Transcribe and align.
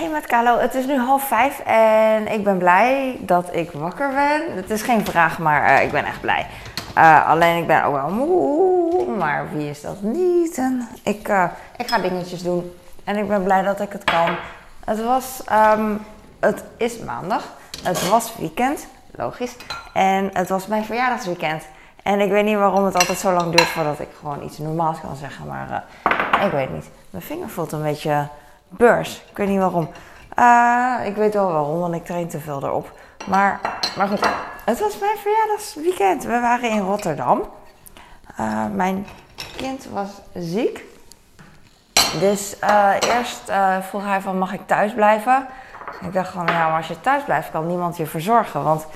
Hey 0.00 0.08
met 0.08 0.60
het 0.60 0.74
is 0.74 0.86
nu 0.86 0.98
half 0.98 1.28
vijf 1.28 1.58
en 1.64 2.32
ik 2.32 2.44
ben 2.44 2.58
blij 2.58 3.18
dat 3.20 3.54
ik 3.54 3.70
wakker 3.70 4.08
ben. 4.08 4.56
Het 4.56 4.70
is 4.70 4.82
geen 4.82 5.04
vraag, 5.04 5.38
maar 5.38 5.64
eh, 5.64 5.84
ik 5.84 5.90
ben 5.90 6.04
echt 6.04 6.20
blij. 6.20 6.46
Uh, 6.98 7.28
alleen 7.28 7.56
ik 7.56 7.66
ben 7.66 7.84
ook 7.84 7.94
wel 7.94 8.10
moe, 8.10 9.06
maar 9.16 9.48
wie 9.52 9.70
is 9.70 9.80
dat 9.80 10.02
niet? 10.02 10.62
Ik, 11.02 11.28
uh, 11.28 11.44
ik 11.76 11.88
ga 11.88 11.98
dingetjes 11.98 12.42
doen 12.42 12.72
en 13.04 13.16
ik 13.16 13.28
ben 13.28 13.42
blij 13.42 13.62
dat 13.62 13.80
ik 13.80 13.92
het 13.92 14.04
kan. 14.04 14.36
Het 14.84 15.04
was, 15.04 15.42
um, 15.52 16.00
het 16.38 16.64
is 16.76 16.98
maandag, 16.98 17.44
het 17.82 18.08
was 18.08 18.32
weekend, 18.38 18.86
logisch. 19.10 19.56
En 19.92 20.30
het 20.32 20.48
was 20.48 20.66
mijn 20.66 20.84
verjaardagsweekend. 20.84 21.64
En 22.02 22.20
ik 22.20 22.30
weet 22.30 22.44
niet 22.44 22.56
waarom 22.56 22.84
het 22.84 22.94
altijd 22.94 23.18
zo 23.18 23.32
lang 23.32 23.56
duurt 23.56 23.68
voordat 23.68 24.00
ik 24.00 24.08
gewoon 24.18 24.44
iets 24.44 24.58
normaals 24.58 25.00
kan 25.00 25.16
zeggen, 25.16 25.46
maar 25.46 25.84
ik 26.44 26.50
weet 26.52 26.72
niet. 26.72 26.90
Mijn 27.10 27.24
vinger 27.24 27.48
voelt 27.48 27.72
een 27.72 27.82
beetje 27.82 28.28
beurs. 28.70 29.22
Ik 29.30 29.36
weet 29.36 29.48
niet 29.48 29.58
waarom. 29.58 29.88
Uh, 30.38 31.06
ik 31.06 31.16
weet 31.16 31.34
wel 31.34 31.52
waarom, 31.52 31.78
want 31.78 31.94
ik 31.94 32.04
train 32.04 32.28
te 32.28 32.40
veel 32.40 32.62
erop. 32.62 32.92
Maar, 33.26 33.60
maar 33.96 34.08
goed, 34.08 34.28
het 34.64 34.80
was 34.80 34.98
mijn 34.98 35.16
verjaardagsweekend. 35.18 36.24
We 36.24 36.40
waren 36.40 36.70
in 36.70 36.80
Rotterdam. 36.80 37.42
Uh, 38.40 38.66
mijn 38.72 39.06
kind 39.56 39.86
was 39.92 40.08
ziek. 40.34 40.84
Dus 42.20 42.56
uh, 42.64 42.92
eerst 43.00 43.52
vroeg 43.80 44.04
hij 44.04 44.20
van, 44.20 44.38
mag 44.38 44.52
ik 44.52 44.66
thuis 44.66 44.94
blijven? 44.94 45.46
Ik 46.00 46.12
dacht 46.12 46.32
van, 46.32 46.46
ja, 46.46 46.68
maar 46.68 46.76
als 46.76 46.88
je 46.88 47.00
thuis 47.00 47.24
blijft, 47.24 47.50
kan 47.50 47.66
niemand 47.66 47.96
je 47.96 48.06
verzorgen. 48.06 48.64
Want 48.64 48.86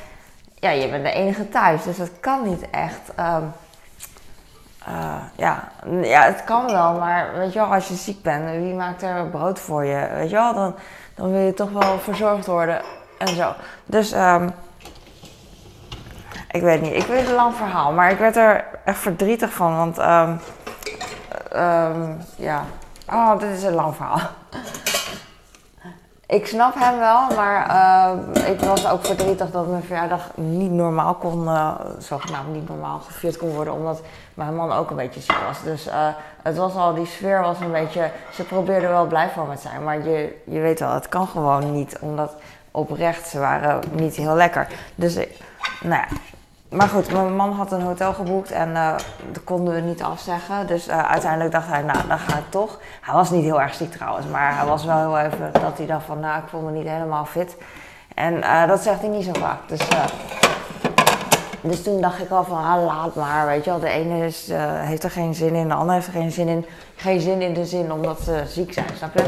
ja, 0.54 0.70
je 0.70 0.88
bent 0.88 1.04
de 1.04 1.12
enige 1.12 1.48
thuis, 1.48 1.82
dus 1.82 1.96
dat 1.96 2.10
kan 2.20 2.48
niet 2.48 2.70
echt. 2.70 3.00
Um, 3.20 3.52
uh, 4.88 5.14
ja, 5.36 5.68
ja, 6.02 6.22
het 6.22 6.44
kan 6.44 6.66
wel, 6.66 6.98
maar 6.98 7.30
weet 7.36 7.52
je 7.52 7.58
wel, 7.58 7.74
als 7.74 7.88
je 7.88 7.94
ziek 7.94 8.22
bent, 8.22 8.50
wie 8.50 8.74
maakt 8.74 9.02
er 9.02 9.26
brood 9.26 9.58
voor 9.58 9.84
je? 9.84 10.08
Weet 10.14 10.30
je 10.30 10.36
wel, 10.36 10.54
dan, 10.54 10.74
dan 11.14 11.30
wil 11.30 11.40
je 11.40 11.54
toch 11.54 11.70
wel 11.70 11.98
verzorgd 11.98 12.46
worden 12.46 12.82
en 13.18 13.28
zo. 13.28 13.52
Dus, 13.84 14.12
um, 14.12 14.52
ik 16.50 16.62
weet 16.62 16.80
niet, 16.80 16.94
ik 16.94 17.06
weet 17.06 17.28
een 17.28 17.34
lang 17.34 17.54
verhaal, 17.54 17.92
maar 17.92 18.10
ik 18.10 18.18
werd 18.18 18.36
er 18.36 18.64
echt 18.84 18.98
verdrietig 18.98 19.52
van, 19.52 19.76
want, 19.76 19.98
um, 19.98 20.40
ja, 22.36 22.64
oh, 23.12 23.38
dit 23.38 23.50
is 23.50 23.62
een 23.62 23.74
lang 23.74 23.96
verhaal. 23.96 24.20
Ik 26.34 26.46
snap 26.46 26.74
hem 26.74 26.98
wel, 26.98 27.36
maar 27.36 27.66
uh, 28.36 28.48
ik 28.48 28.60
was 28.60 28.88
ook 28.88 29.04
verdrietig 29.04 29.50
dat 29.50 29.66
mijn 29.66 29.82
verjaardag 29.82 30.30
niet 30.34 30.70
normaal 30.70 31.14
kon, 31.14 31.44
uh, 31.44 31.74
zogenaamd 31.98 32.52
niet 32.52 32.68
normaal 32.68 32.98
gevierd 32.98 33.36
kon 33.36 33.50
worden, 33.54 33.74
omdat 33.74 34.02
mijn 34.34 34.56
man 34.56 34.72
ook 34.72 34.90
een 34.90 34.96
beetje 34.96 35.20
ziek 35.20 35.38
was. 35.46 35.62
Dus 35.62 35.86
uh, 35.86 36.08
het 36.42 36.56
was 36.56 36.74
al, 36.74 36.94
die 36.94 37.06
sfeer 37.06 37.40
was 37.40 37.60
een 37.60 37.72
beetje, 37.72 38.10
ze 38.32 38.44
probeerden 38.44 38.90
wel 38.90 39.06
blij 39.06 39.28
van 39.28 39.48
me 39.48 39.54
te 39.54 39.60
zijn, 39.60 39.84
maar 39.84 40.08
je, 40.08 40.42
je 40.44 40.60
weet 40.60 40.80
wel, 40.80 40.92
het 40.92 41.08
kan 41.08 41.26
gewoon 41.26 41.72
niet, 41.72 41.98
omdat 42.00 42.34
oprecht 42.70 43.28
ze 43.28 43.38
waren 43.38 43.80
niet 43.92 44.16
heel 44.16 44.34
lekker. 44.34 44.66
Dus, 44.94 45.14
nou 45.82 46.02
ja, 46.10 46.16
maar 46.76 46.88
goed, 46.88 47.12
mijn 47.12 47.36
man 47.36 47.52
had 47.52 47.72
een 47.72 47.82
hotel 47.82 48.12
geboekt 48.12 48.50
en 48.50 48.68
uh, 48.68 48.94
dat 49.32 49.44
konden 49.44 49.74
we 49.74 49.80
niet 49.80 50.02
afzeggen. 50.02 50.66
Dus 50.66 50.88
uh, 50.88 51.10
uiteindelijk 51.10 51.52
dacht 51.52 51.68
hij, 51.68 51.82
nou, 51.82 51.98
dan 52.08 52.18
ga 52.18 52.38
ik 52.38 52.50
toch. 52.50 52.78
Hij 53.00 53.14
was 53.14 53.30
niet 53.30 53.44
heel 53.44 53.60
erg 53.60 53.74
ziek 53.74 53.92
trouwens, 53.92 54.26
maar 54.26 54.56
hij 54.56 54.66
was 54.66 54.84
wel 54.84 54.98
heel 54.98 55.18
even 55.18 55.52
dat 55.52 55.76
hij 55.76 55.86
dacht 55.86 56.04
van, 56.04 56.20
nou, 56.20 56.42
ik 56.42 56.48
voel 56.48 56.60
me 56.60 56.70
niet 56.70 56.88
helemaal 56.88 57.24
fit. 57.24 57.56
En 58.14 58.34
uh, 58.34 58.66
dat 58.66 58.82
zegt 58.82 59.00
hij 59.00 59.08
niet 59.08 59.24
zo 59.24 59.32
vaak. 59.32 59.58
Dus, 59.66 59.80
dus 61.60 61.82
toen 61.82 62.00
dacht 62.00 62.20
ik 62.20 62.30
al 62.30 62.44
van, 62.44 62.64
ah, 62.64 62.84
laat 62.84 63.14
maar, 63.14 63.46
weet 63.46 63.64
je 63.64 63.70
wel. 63.70 63.80
De 63.80 63.88
ene 63.88 64.26
is, 64.26 64.50
heeft 64.78 65.04
er 65.04 65.10
geen 65.10 65.34
zin 65.34 65.54
in, 65.54 65.68
de 65.68 65.74
ander 65.74 65.94
heeft 65.94 66.06
er 66.06 66.12
geen 66.12 66.32
zin 66.32 66.48
in. 66.48 66.66
Geen 66.96 67.20
zin 67.20 67.42
in 67.42 67.54
de 67.54 67.66
zin 67.66 67.92
omdat 67.92 68.20
ze 68.20 68.42
ziek 68.46 68.72
zijn, 68.72 68.86
snap 68.96 69.18
je? 69.18 69.24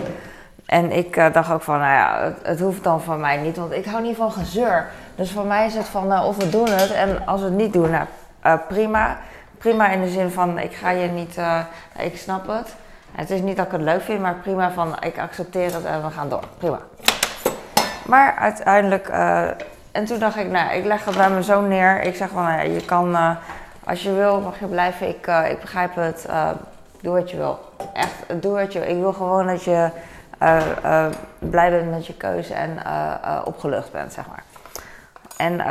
En 0.66 0.92
ik 0.92 1.14
dacht 1.32 1.50
ook 1.50 1.62
van, 1.62 1.78
nou 1.78 1.92
ja, 1.92 2.24
het, 2.24 2.38
het, 2.42 2.60
hoeft 2.60 2.84
dan 2.84 3.00
van 3.00 3.20
mij 3.20 3.36
niet, 3.36 3.56
want 3.56 3.72
ik 3.72 3.84
hou 3.84 4.02
niet 4.02 4.16
van 4.16 4.32
gezeur. 4.32 4.86
Dus 5.16 5.30
voor 5.30 5.44
mij 5.44 5.66
is 5.66 5.74
het 5.74 5.86
van, 5.86 6.12
uh, 6.12 6.26
of 6.26 6.36
we 6.36 6.48
doen 6.48 6.68
het 6.68 6.92
en 6.92 7.26
als 7.26 7.40
we 7.40 7.46
het 7.46 7.56
niet 7.56 7.72
doen, 7.72 7.90
nou 7.90 8.06
uh, 8.46 8.54
prima. 8.68 9.18
Prima 9.58 9.88
in 9.88 10.00
de 10.00 10.08
zin 10.08 10.30
van, 10.30 10.58
ik 10.58 10.74
ga 10.74 10.90
je 10.90 11.08
niet, 11.08 11.38
ik 11.98 12.18
snap 12.18 12.46
het. 12.46 12.74
Het 13.12 13.30
is 13.30 13.40
niet 13.40 13.56
dat 13.56 13.66
ik 13.66 13.72
het 13.72 13.80
leuk 13.80 14.02
vind, 14.02 14.20
maar 14.20 14.34
prima 14.34 14.70
van, 14.70 14.96
ik 15.00 15.18
accepteer 15.18 15.74
het 15.74 15.84
en 15.84 16.02
we 16.02 16.10
gaan 16.10 16.28
door. 16.28 16.42
Prima. 16.58 16.78
Maar 18.06 18.34
uiteindelijk, 18.34 19.08
en 19.92 20.04
toen 20.04 20.18
dacht 20.18 20.36
ik, 20.36 20.50
nou, 20.50 20.72
ik 20.72 20.84
leg 20.84 21.04
het 21.04 21.16
bij 21.16 21.30
mijn 21.30 21.44
zoon 21.44 21.68
neer. 21.68 22.02
Ik 22.02 22.16
zeg 22.16 22.28
van, 22.28 22.42
ja, 22.42 22.60
je 22.60 22.84
kan, 22.84 23.36
als 23.84 24.02
je 24.02 24.12
wil, 24.12 24.40
mag 24.40 24.58
je 24.58 24.66
blijven. 24.66 25.08
Ik, 25.08 25.26
ik 25.50 25.60
begrijp 25.60 25.94
het, 25.94 26.26
doe 27.00 27.12
wat 27.12 27.30
je 27.30 27.36
wil. 27.36 27.58
Echt, 27.92 28.42
doe 28.42 28.52
wat 28.52 28.72
je 28.72 28.78
wil. 28.78 28.88
Ik 28.88 28.98
wil 28.98 29.12
gewoon 29.12 29.46
dat 29.46 29.64
je... 29.64 29.90
Blij 31.38 31.70
bent 31.70 31.90
met 31.90 32.06
je 32.06 32.14
keuze 32.14 32.54
en 32.54 32.78
opgelucht 33.44 33.92
bent, 33.92 34.12
zeg 34.12 34.26
maar. 34.26 34.42
En 35.36 35.62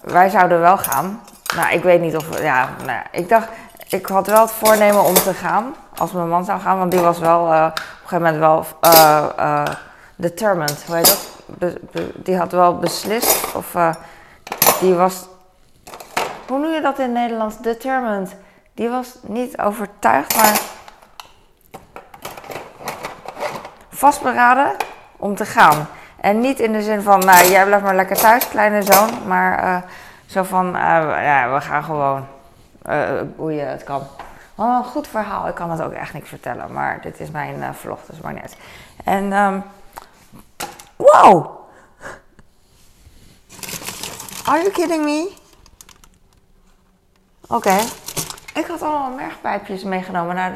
wij 0.00 0.28
zouden 0.28 0.60
wel 0.60 0.78
gaan. 0.78 1.20
Nou, 1.56 1.72
ik 1.72 1.82
weet 1.82 2.00
niet 2.00 2.16
of. 2.16 2.40
Ja, 2.40 2.68
nou 2.86 3.02
ik 3.10 3.28
dacht. 3.28 3.48
Ik 3.88 4.06
had 4.06 4.26
wel 4.26 4.40
het 4.40 4.50
voornemen 4.50 5.04
om 5.04 5.14
te 5.14 5.34
gaan. 5.34 5.74
Als 5.96 6.12
mijn 6.12 6.28
man 6.28 6.44
zou 6.44 6.60
gaan, 6.60 6.78
want 6.78 6.90
die 6.90 7.00
was 7.00 7.18
wel 7.18 7.40
op 7.40 7.50
een 7.50 7.72
gegeven 8.04 8.22
moment 8.22 8.38
wel 8.38 8.66
determined. 10.16 10.84
Hoe 10.86 10.96
heet 10.96 11.06
dat? 11.58 11.76
Die 12.14 12.36
had 12.36 12.52
wel 12.52 12.78
beslist. 12.78 13.54
Of 13.54 13.76
die 14.80 14.94
was. 14.94 15.26
Hoe 16.48 16.58
noem 16.58 16.72
je 16.72 16.80
dat 16.80 16.98
in 16.98 17.12
Nederlands? 17.12 17.58
Determined. 17.58 18.36
Die 18.74 18.88
was 18.88 19.16
niet 19.22 19.60
overtuigd, 19.60 20.36
maar 20.36 20.60
vastberaden 23.90 24.76
om 25.16 25.36
te 25.36 25.44
gaan. 25.44 25.88
En 26.28 26.40
niet 26.40 26.60
in 26.60 26.72
de 26.72 26.82
zin 26.82 27.02
van, 27.02 27.18
nou, 27.18 27.48
jij 27.48 27.64
blijft 27.64 27.84
maar 27.84 27.94
lekker 27.94 28.16
thuis, 28.16 28.48
kleine 28.48 28.82
zoon. 28.82 29.26
Maar 29.26 29.64
uh, 29.64 29.76
zo 30.26 30.42
van, 30.42 30.66
uh, 30.66 30.82
ja, 31.22 31.52
we 31.52 31.60
gaan 31.60 31.84
gewoon 31.84 32.26
uh, 32.88 33.20
boeien, 33.36 33.68
het 33.68 33.84
kan. 33.84 34.02
Oh, 34.54 34.76
een 34.76 34.84
goed 34.84 35.08
verhaal. 35.08 35.48
Ik 35.48 35.54
kan 35.54 35.70
het 35.70 35.82
ook 35.82 35.92
echt 35.92 36.14
niet 36.14 36.28
vertellen, 36.28 36.72
maar 36.72 37.00
dit 37.00 37.20
is 37.20 37.30
mijn 37.30 37.74
vlog, 37.74 37.98
dus 38.06 38.20
maar 38.20 38.32
net. 38.32 38.56
En, 39.04 39.32
um, 39.32 39.62
wow! 40.96 41.46
Are 44.44 44.58
you 44.58 44.70
kidding 44.70 45.04
me? 45.04 45.32
Oké. 47.46 47.76
Ik 48.54 48.66
had 48.66 48.82
allemaal 48.82 49.10
mergpijpjes 49.10 49.84
meegenomen 49.84 50.34
naar 50.34 50.52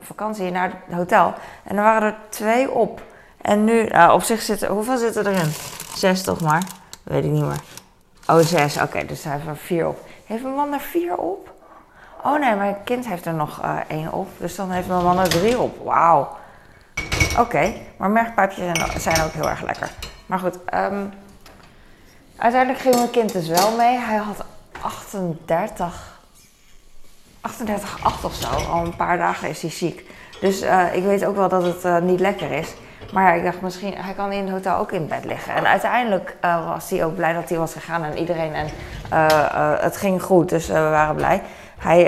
vakantie, 0.00 0.50
naar 0.50 0.72
het 0.86 0.96
hotel. 0.96 1.34
En 1.64 1.76
er 1.76 1.82
waren 1.82 2.08
er 2.08 2.16
twee 2.28 2.70
op. 2.70 3.00
En 3.46 3.64
nu, 3.64 3.88
uh, 3.88 4.10
op 4.12 4.22
zich 4.22 4.42
zitten, 4.42 4.68
hoeveel 4.68 4.96
zitten 4.96 5.26
erin? 5.26 5.52
Zes 5.94 6.22
toch 6.22 6.40
maar? 6.40 6.62
Weet 7.02 7.24
ik 7.24 7.30
niet 7.30 7.44
meer. 7.44 7.62
Oh, 8.26 8.38
zes. 8.38 8.80
Oké, 8.80 9.04
dus 9.04 9.24
hij 9.24 9.32
heeft 9.32 9.46
er 9.46 9.56
vier 9.56 9.88
op. 9.88 10.08
Heeft 10.24 10.42
mijn 10.42 10.54
man 10.54 10.72
er 10.72 10.80
vier 10.80 11.16
op? 11.16 11.52
Oh 12.22 12.38
nee, 12.38 12.54
mijn 12.54 12.76
kind 12.84 13.08
heeft 13.08 13.26
er 13.26 13.34
nog 13.34 13.64
uh, 13.64 13.76
één 13.88 14.12
op. 14.12 14.28
Dus 14.38 14.56
dan 14.56 14.70
heeft 14.70 14.88
mijn 14.88 15.02
man 15.02 15.18
er 15.18 15.28
drie 15.28 15.58
op. 15.58 15.84
Wauw. 15.84 16.36
Oké, 17.38 17.72
maar 17.96 18.10
mergpijpjes 18.10 19.02
zijn, 19.02 19.20
ook 19.20 19.32
heel 19.32 19.48
erg 19.48 19.62
lekker. 19.62 19.90
Maar 20.26 20.38
goed, 20.38 20.58
um, 20.74 21.12
uiteindelijk 22.36 22.82
ging 22.82 22.94
mijn 22.94 23.10
kind 23.10 23.32
dus 23.32 23.48
wel 23.48 23.76
mee. 23.76 23.98
Hij 23.98 24.16
had 24.16 24.44
38 24.80 26.20
38,8 27.48 28.24
of 28.24 28.34
zo. 28.34 28.48
Al 28.48 28.84
een 28.84 28.96
paar 28.96 29.18
dagen 29.18 29.48
is 29.48 29.62
hij 29.62 29.70
ziek. 29.70 30.10
Dus 30.40 30.62
uh, 30.62 30.94
ik 30.94 31.04
weet 31.04 31.24
ook 31.24 31.36
wel 31.36 31.48
dat 31.48 31.62
het 31.62 31.84
uh, 31.84 31.98
niet 31.98 32.20
lekker 32.20 32.50
is. 32.50 32.74
Maar 33.12 33.36
ik 33.36 33.44
dacht 33.44 33.60
misschien, 33.60 33.94
hij 33.96 34.14
kan 34.14 34.32
in 34.32 34.44
het 34.44 34.52
hotel 34.52 34.76
ook 34.76 34.92
in 34.92 35.06
bed 35.06 35.24
liggen. 35.24 35.54
En 35.54 35.66
uiteindelijk 35.66 36.36
uh, 36.44 36.68
was 36.68 36.90
hij 36.90 37.04
ook 37.04 37.14
blij 37.14 37.32
dat 37.32 37.48
hij 37.48 37.58
was 37.58 37.72
gegaan 37.72 38.04
en 38.04 38.18
iedereen. 38.18 38.54
En 38.54 38.68
het 39.80 39.96
ging 39.96 40.22
goed, 40.22 40.48
dus 40.48 40.66
we 40.66 40.72
waren 40.72 41.14
blij. 41.14 41.42
Hij, 41.78 42.04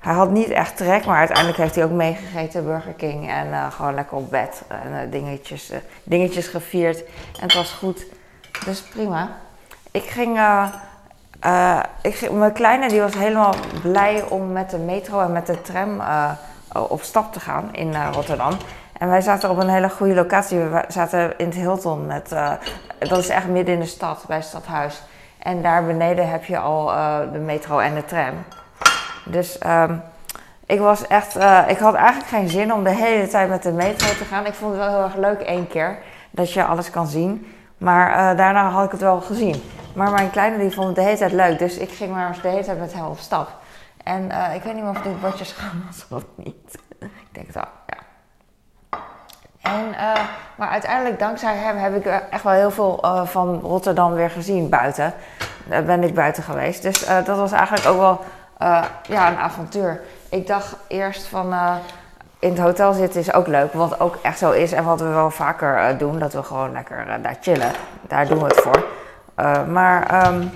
hij 0.00 0.14
had 0.14 0.30
niet 0.30 0.50
echt 0.50 0.76
trek, 0.76 1.04
maar 1.04 1.18
uiteindelijk 1.18 1.58
heeft 1.58 1.74
hij 1.74 1.84
ook 1.84 1.90
meegegeten 1.90 2.64
Burger 2.64 2.92
King. 2.92 3.30
En 3.30 3.72
gewoon 3.72 3.94
lekker 3.94 4.16
op 4.16 4.30
bed 4.30 4.62
en 4.68 5.10
dingetjes, 5.10 5.72
dingetjes 6.02 6.46
gevierd. 6.46 7.04
En 7.04 7.42
het 7.42 7.54
was 7.54 7.72
goed. 7.72 8.06
Dus 8.64 8.80
prima. 8.80 9.28
Ik 9.90 10.04
ging 10.04 10.40
ik, 12.02 12.30
mijn 12.30 12.52
kleine 12.52 12.88
die 12.88 13.00
was 13.00 13.14
helemaal 13.14 13.54
blij 13.82 14.24
om 14.28 14.52
met 14.52 14.70
de 14.70 14.78
metro 14.78 15.20
en 15.20 15.32
met 15.32 15.46
de 15.46 15.62
tram 15.62 16.02
op 16.72 17.02
stap 17.02 17.32
te 17.32 17.40
gaan 17.40 17.74
in 17.74 17.94
Rotterdam. 18.12 18.52
En 19.00 19.08
wij 19.08 19.20
zaten 19.20 19.50
op 19.50 19.56
een 19.56 19.68
hele 19.68 19.90
goede 19.90 20.14
locatie. 20.14 20.58
We 20.58 20.84
zaten 20.88 21.38
in 21.38 21.46
het 21.46 21.54
Hilton. 21.54 22.06
Met, 22.06 22.28
dat 22.98 23.18
is 23.18 23.28
echt 23.28 23.46
midden 23.46 23.74
in 23.74 23.80
de 23.80 23.86
stad, 23.86 24.24
bij 24.26 24.36
het 24.36 24.46
stadhuis. 24.46 25.02
En 25.38 25.62
daar 25.62 25.84
beneden 25.84 26.30
heb 26.30 26.44
je 26.44 26.58
al 26.58 26.86
de 27.32 27.38
metro 27.38 27.78
en 27.78 27.94
de 27.94 28.04
tram. 28.04 28.34
Dus 29.24 29.58
um, 29.66 30.02
ik 30.66 30.78
was 30.78 31.06
echt. 31.06 31.36
ik 31.68 31.78
had 31.78 31.94
eigenlijk 31.94 32.28
geen 32.28 32.48
zin 32.48 32.72
om 32.72 32.84
de 32.84 32.94
hele 32.94 33.28
tijd 33.28 33.48
met 33.48 33.62
de 33.62 33.72
metro 33.72 34.08
te 34.08 34.24
gaan. 34.24 34.46
Ik 34.46 34.54
vond 34.54 34.72
het 34.72 34.80
wel 34.80 34.90
heel 34.90 35.02
erg 35.02 35.16
leuk 35.16 35.40
één 35.40 35.68
keer 35.68 35.98
dat 36.30 36.52
je 36.52 36.64
alles 36.64 36.90
kan 36.90 37.06
zien. 37.06 37.54
Maar 37.78 38.36
daarna 38.36 38.70
had 38.70 38.84
ik 38.84 38.90
het 38.90 39.00
wel 39.00 39.20
gezien. 39.20 39.62
Maar 39.94 40.10
mijn 40.10 40.30
kleine 40.30 40.58
die 40.58 40.70
vond 40.70 40.86
het 40.86 40.96
de 40.96 41.02
hele 41.02 41.16
tijd 41.16 41.32
leuk. 41.32 41.58
Dus 41.58 41.76
ik 41.76 41.90
ging 41.90 42.12
maar 42.12 42.38
de 42.42 42.48
hele 42.48 42.64
tijd 42.64 42.78
met 42.78 42.92
hem 42.92 43.04
op 43.04 43.18
stap. 43.18 43.48
En 44.04 44.24
ik 44.54 44.62
weet 44.62 44.74
niet 44.74 44.82
meer 44.82 44.92
of 44.92 45.02
dit 45.02 45.20
bordje 45.20 45.44
schaam 45.44 45.84
was 45.86 46.06
of 46.18 46.24
niet. 46.36 46.78
ik 46.98 47.28
denk 47.32 47.50
wel, 47.50 47.68
ja. 47.86 48.09
En 49.62 49.86
uh, 49.90 50.12
maar 50.54 50.68
uiteindelijk, 50.68 51.18
dankzij 51.18 51.56
hem, 51.56 51.76
heb 51.76 51.96
ik 51.96 52.06
echt 52.30 52.42
wel 52.42 52.52
heel 52.52 52.70
veel 52.70 53.04
van 53.24 53.60
Rotterdam 53.60 54.12
weer 54.12 54.30
gezien 54.30 54.68
buiten. 54.68 55.12
Daar 55.64 55.84
ben 55.84 56.02
ik 56.02 56.14
buiten 56.14 56.42
geweest. 56.42 56.82
Dus 56.82 57.06
dat 57.24 57.36
was 57.36 57.52
eigenlijk 57.52 57.86
ook 57.86 57.98
wel 57.98 58.20
ja, 59.08 59.28
een 59.28 59.36
avontuur. 59.36 60.00
Ik 60.28 60.46
dacht 60.46 60.76
eerst 60.88 61.26
van 61.26 61.54
in 62.38 62.50
het 62.50 62.58
hotel 62.58 62.92
zitten 62.92 63.20
is 63.20 63.32
ook 63.32 63.46
leuk, 63.46 63.72
wat 63.72 64.00
ook 64.00 64.18
echt 64.22 64.38
zo 64.38 64.50
is 64.50 64.72
en 64.72 64.84
wat 64.84 65.00
we 65.00 65.08
wel 65.08 65.30
vaker 65.30 65.98
doen, 65.98 66.18
dat 66.18 66.32
we 66.32 66.42
gewoon 66.42 66.72
lekker 66.72 67.06
daar 67.22 67.36
chillen. 67.40 67.70
Daar 68.02 68.26
doen 68.26 68.38
we 68.38 68.44
het 68.44 68.60
voor. 68.60 68.84
maar 69.68 70.26
um, 70.26 70.50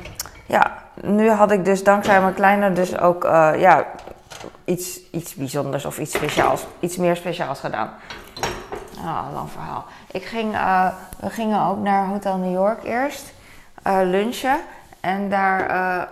ja, 0.46 0.72
nu 0.94 1.30
had 1.30 1.50
ik 1.50 1.64
dus 1.64 1.84
dankzij 1.84 2.20
mijn 2.20 2.34
kleine 2.34 2.72
dus 2.72 2.98
ook 2.98 3.22
ja, 3.56 3.84
iets, 4.64 5.00
iets 5.10 5.34
bijzonders 5.34 5.84
of 5.84 5.98
iets 5.98 6.14
speciaals, 6.14 6.66
iets 6.80 6.96
meer 6.96 7.16
speciaals 7.16 7.60
gedaan. 7.60 7.90
Ah, 9.04 9.32
lang 9.32 9.50
verhaal. 9.50 9.84
Ik 10.10 10.24
ging, 10.24 10.54
uh, 10.54 10.86
we 11.20 11.30
gingen 11.30 11.66
ook 11.66 11.78
naar 11.78 12.06
Hotel 12.06 12.36
New 12.36 12.52
York 12.52 12.84
eerst, 12.84 13.32
uh, 13.86 13.98
lunchen. 14.02 14.60
En 15.00 15.30
daar 15.30 16.08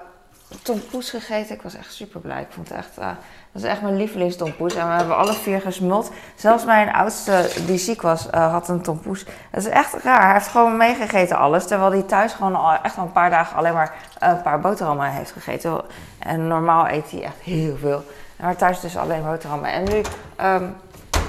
tompoes 0.63 1.11
gegeten. 1.11 1.55
Ik 1.55 1.63
was 1.63 1.75
echt 1.75 1.93
super 1.93 2.21
blij. 2.21 2.41
Ik 2.41 2.47
vond 2.51 2.69
het 2.69 2.79
echt, 2.79 2.99
uh, 2.99 3.07
dat 3.53 3.63
is 3.63 3.69
echt 3.69 3.83
mijn 3.83 3.97
lievelingstompoes. 3.97 4.75
En 4.75 4.89
we 4.89 4.93
hebben 4.95 5.17
alle 5.17 5.33
vier 5.33 5.61
gesmuld. 5.61 6.11
Zelfs 6.35 6.65
mijn 6.65 6.93
oudste, 6.93 7.51
die 7.67 7.79
ziek 7.79 8.03
was, 8.03 8.27
uh, 8.35 8.53
had 8.53 8.69
een 8.69 8.83
tompoes. 8.83 9.25
Het 9.51 9.67
is 9.67 9.69
echt 9.69 9.95
raar. 10.03 10.23
Hij 10.23 10.33
heeft 10.33 10.49
gewoon 10.49 10.77
meegegeten 10.77 11.37
alles. 11.37 11.67
Terwijl 11.67 11.91
hij 11.91 12.03
thuis 12.03 12.33
gewoon 12.33 12.55
al, 12.55 12.73
echt 12.83 12.97
al 12.97 13.05
een 13.05 13.13
paar 13.13 13.31
dagen 13.31 13.57
alleen 13.57 13.75
maar 13.75 13.95
een 14.19 14.43
paar 14.43 14.61
boterhammen 14.61 15.11
heeft 15.11 15.33
gegeten. 15.33 15.81
En 16.19 16.47
normaal 16.47 16.89
eet 16.89 17.11
hij 17.11 17.23
echt 17.23 17.41
heel 17.41 17.77
veel. 17.77 18.05
Maar 18.37 18.57
thuis 18.57 18.81
dus 18.81 18.97
alleen 18.97 19.25
boterhammen. 19.25 19.73
En 19.73 19.85
nu, 19.85 20.03
um, 20.45 20.77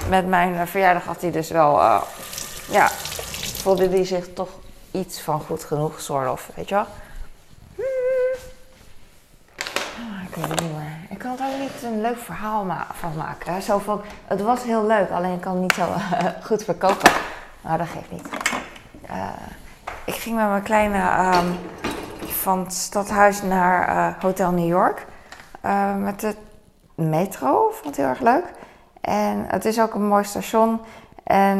met 0.08 0.26
mijn 0.26 0.66
verjaardag 0.66 1.04
had 1.04 1.20
hij 1.20 1.30
dus 1.30 1.50
wel, 1.50 1.78
uh, 1.78 2.02
ja, 2.70 2.88
voelde 3.62 3.88
hij 3.88 4.04
zich 4.04 4.32
toch 4.32 4.48
iets 4.90 5.20
van 5.20 5.40
goed 5.40 5.64
genoeg 5.64 6.00
soort 6.00 6.30
of, 6.30 6.50
weet 6.54 6.68
je 6.68 6.74
wel. 6.74 6.86
ik 10.28 10.34
weet 10.34 10.48
het. 10.48 10.60
Ik 11.08 11.18
kan 11.18 11.38
er 11.38 11.52
ook 11.52 11.60
niet 11.60 11.82
een 11.82 12.00
leuk 12.00 12.18
verhaal 12.18 12.66
van 12.92 13.12
maken. 13.16 13.54
Het 14.26 14.42
was 14.42 14.62
heel 14.62 14.86
leuk, 14.86 15.10
alleen 15.10 15.34
ik 15.34 15.40
kan 15.40 15.52
het 15.52 15.62
niet 15.62 15.72
zo 15.72 15.86
goed 16.42 16.64
verkopen. 16.64 17.10
Maar 17.60 17.78
dat 17.78 17.86
geeft 17.86 18.10
niet. 18.10 18.28
Uh, 19.10 19.28
ik 20.04 20.14
ging 20.14 20.36
met 20.36 20.48
mijn 20.48 20.62
kleine 20.62 21.36
um, 21.36 21.58
van 22.26 22.58
het 22.58 22.72
stadhuis 22.72 23.42
naar 23.42 24.16
Hotel 24.20 24.50
New 24.50 24.68
York. 24.68 25.06
Met 25.96 26.20
de 26.20 26.34
metro, 26.94 27.70
vond 27.70 27.84
het 27.84 27.96
heel 27.96 28.06
erg 28.06 28.20
leuk. 28.20 28.44
En 29.04 29.44
het 29.48 29.64
is 29.64 29.80
ook 29.80 29.94
een 29.94 30.08
mooi 30.08 30.24
station. 30.24 30.80
En 31.24 31.58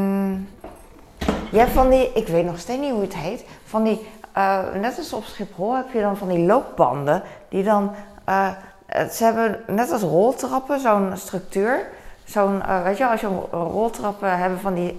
je 1.51 1.59
hebt 1.59 1.73
van 1.73 1.91
die, 1.91 2.13
ik 2.13 2.29
weet 2.29 2.45
nog 2.45 2.59
steeds 2.59 2.81
niet 2.81 2.91
hoe 2.91 3.01
het 3.01 3.17
heet, 3.17 3.45
van 3.65 3.83
die, 3.83 4.09
net 4.75 4.99
als 4.99 5.13
op 5.13 5.25
Schiphol 5.25 5.77
heb 5.77 5.93
je 5.93 6.01
dan 6.01 6.17
van 6.17 6.29
die 6.29 6.47
loopbanden 6.47 7.23
die 7.49 7.63
dan 7.63 7.95
uh, 8.29 8.49
ze 9.11 9.25
hebben 9.25 9.61
net 9.67 9.91
als 9.91 10.03
roltrappen 10.03 10.81
zo'n 10.81 11.13
structuur. 11.15 11.87
Zo'n, 12.25 12.57
uh, 12.57 12.83
weet 12.83 12.99
je, 12.99 13.09
als 13.09 13.21
je 13.21 13.27
roltrappen 13.51 14.39
hebben 14.39 14.61
van 14.61 14.75
die 14.75 14.97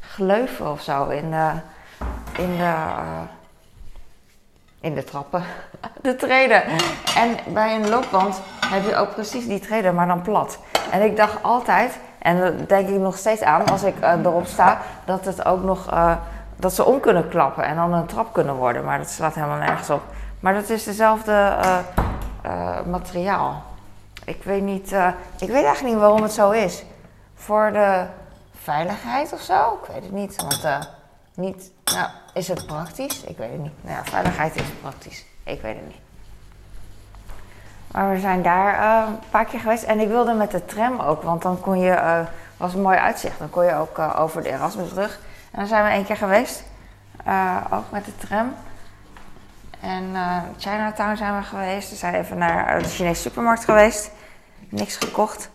gleuven 0.00 0.70
of 0.70 0.82
zo 0.82 1.08
in 1.08 1.30
de, 1.30 1.50
in 2.38 2.56
de, 2.56 2.74
in 4.80 4.94
de 4.94 5.04
trappen. 5.04 5.42
de 6.02 6.16
treden. 6.16 6.62
En 7.16 7.36
bij 7.52 7.74
een 7.74 7.88
loopband 7.88 8.40
heb 8.66 8.84
je 8.84 8.96
ook 8.96 9.14
precies 9.14 9.46
die 9.46 9.60
treden, 9.60 9.94
maar 9.94 10.06
dan 10.06 10.22
plat. 10.22 10.58
En 10.90 11.02
ik 11.02 11.16
dacht 11.16 11.42
altijd, 11.42 11.98
en 12.18 12.40
dat 12.40 12.68
denk 12.68 12.88
ik 12.88 12.98
nog 12.98 13.16
steeds 13.16 13.42
aan 13.42 13.66
als 13.66 13.82
ik 13.82 13.94
erop 14.00 14.46
sta, 14.46 14.78
dat 15.04 15.24
het 15.24 15.44
ook 15.44 15.62
nog, 15.62 15.94
dat 16.56 16.74
ze 16.74 16.84
om 16.84 17.00
kunnen 17.00 17.28
klappen 17.28 17.64
en 17.64 17.76
dan 17.76 17.92
een 17.92 18.06
trap 18.06 18.32
kunnen 18.32 18.54
worden. 18.54 18.84
Maar 18.84 18.98
dat 18.98 19.10
slaat 19.10 19.34
helemaal 19.34 19.58
nergens 19.58 19.90
op. 19.90 20.02
Maar 20.40 20.54
dat 20.54 20.68
is 20.68 20.84
dezelfde 20.84 21.56
uh, 22.46 22.80
materiaal. 22.90 23.62
Ik 24.24 24.42
weet, 24.44 24.62
niet, 24.62 24.92
ik 25.38 25.48
weet 25.48 25.64
eigenlijk 25.64 25.94
niet 25.94 25.96
waarom 25.96 26.22
het 26.22 26.32
zo 26.32 26.50
is. 26.50 26.84
Voor 27.34 27.72
de 27.72 28.04
veiligheid 28.62 29.32
of 29.32 29.40
zo? 29.40 29.78
Ik 29.82 29.92
weet 29.92 30.02
het 30.02 30.12
niet. 30.12 30.36
Want 30.36 30.88
niet, 31.34 31.70
nou, 31.84 32.08
is 32.34 32.48
het 32.48 32.66
praktisch? 32.66 33.24
Ik 33.24 33.36
weet 33.36 33.50
het 33.50 33.60
niet. 33.60 33.72
Nou 33.80 33.96
ja, 33.96 34.04
veiligheid 34.04 34.56
is 34.56 34.62
praktisch. 34.80 35.24
Ik 35.44 35.60
weet 35.60 35.76
het 35.76 35.86
niet. 35.86 36.05
Maar 37.96 38.10
we 38.10 38.18
zijn 38.18 38.42
daar 38.42 39.06
een 39.06 39.18
paar 39.30 39.44
keer 39.44 39.60
geweest. 39.60 39.82
En 39.82 40.00
ik 40.00 40.08
wilde 40.08 40.32
met 40.32 40.50
de 40.50 40.64
tram 40.64 41.00
ook, 41.00 41.22
want 41.22 41.42
dan 41.42 41.60
kon 41.60 41.78
je, 41.78 42.24
was 42.56 42.74
een 42.74 42.82
mooi 42.82 42.98
uitzicht. 42.98 43.38
Dan 43.38 43.50
kon 43.50 43.64
je 43.64 43.74
ook 43.74 43.98
over 43.98 44.42
de 44.42 44.48
Erasmusbrug. 44.48 45.18
En 45.50 45.58
dan 45.58 45.66
zijn 45.66 45.84
we 45.84 45.90
één 45.90 46.04
keer 46.04 46.16
geweest. 46.16 46.64
ook 47.70 47.90
met 47.90 48.04
de 48.04 48.16
tram. 48.16 48.54
En 49.80 50.04
uh, 50.12 50.36
Chinatown 50.58 51.16
zijn 51.16 51.36
we 51.36 51.42
geweest. 51.42 51.90
We 51.90 51.96
zijn 51.96 52.14
even 52.14 52.38
naar 52.38 52.82
de 52.82 52.88
Chinese 52.88 53.20
supermarkt 53.20 53.64
geweest. 53.64 54.10
Niks 54.68 54.96
gekocht. 54.96 55.50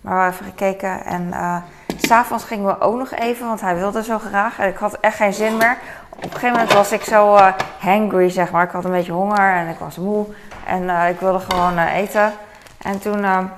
Maar 0.00 0.14
we 0.16 0.22
hebben 0.22 0.40
even 0.40 0.52
gekeken. 0.58 1.04
En 1.04 1.26
uh, 1.26 1.56
s'avonds 1.96 2.44
gingen 2.44 2.66
we 2.66 2.80
ook 2.80 2.98
nog 2.98 3.12
even, 3.12 3.46
want 3.46 3.60
hij 3.60 3.76
wilde 3.76 4.02
zo 4.02 4.18
graag. 4.18 4.58
En 4.58 4.68
ik 4.68 4.76
had 4.76 4.98
echt 5.00 5.16
geen 5.16 5.32
zin 5.32 5.56
meer. 5.56 5.76
Op 6.08 6.24
een 6.24 6.30
gegeven 6.30 6.52
moment 6.52 6.72
was 6.72 6.92
ik 6.92 7.02
zo 7.02 7.34
uh, 7.34 7.52
hangry, 7.78 8.30
zeg 8.30 8.50
maar. 8.50 8.64
Ik 8.64 8.70
had 8.70 8.84
een 8.84 8.90
beetje 8.90 9.12
honger 9.12 9.54
en 9.54 9.68
ik 9.68 9.78
was 9.78 9.96
moe. 9.96 10.26
En 10.68 11.08
ik 11.08 11.20
wilde 11.20 11.40
gewoon 11.40 11.78
eten. 11.78 12.32
En 12.78 12.98
toen 12.98 13.50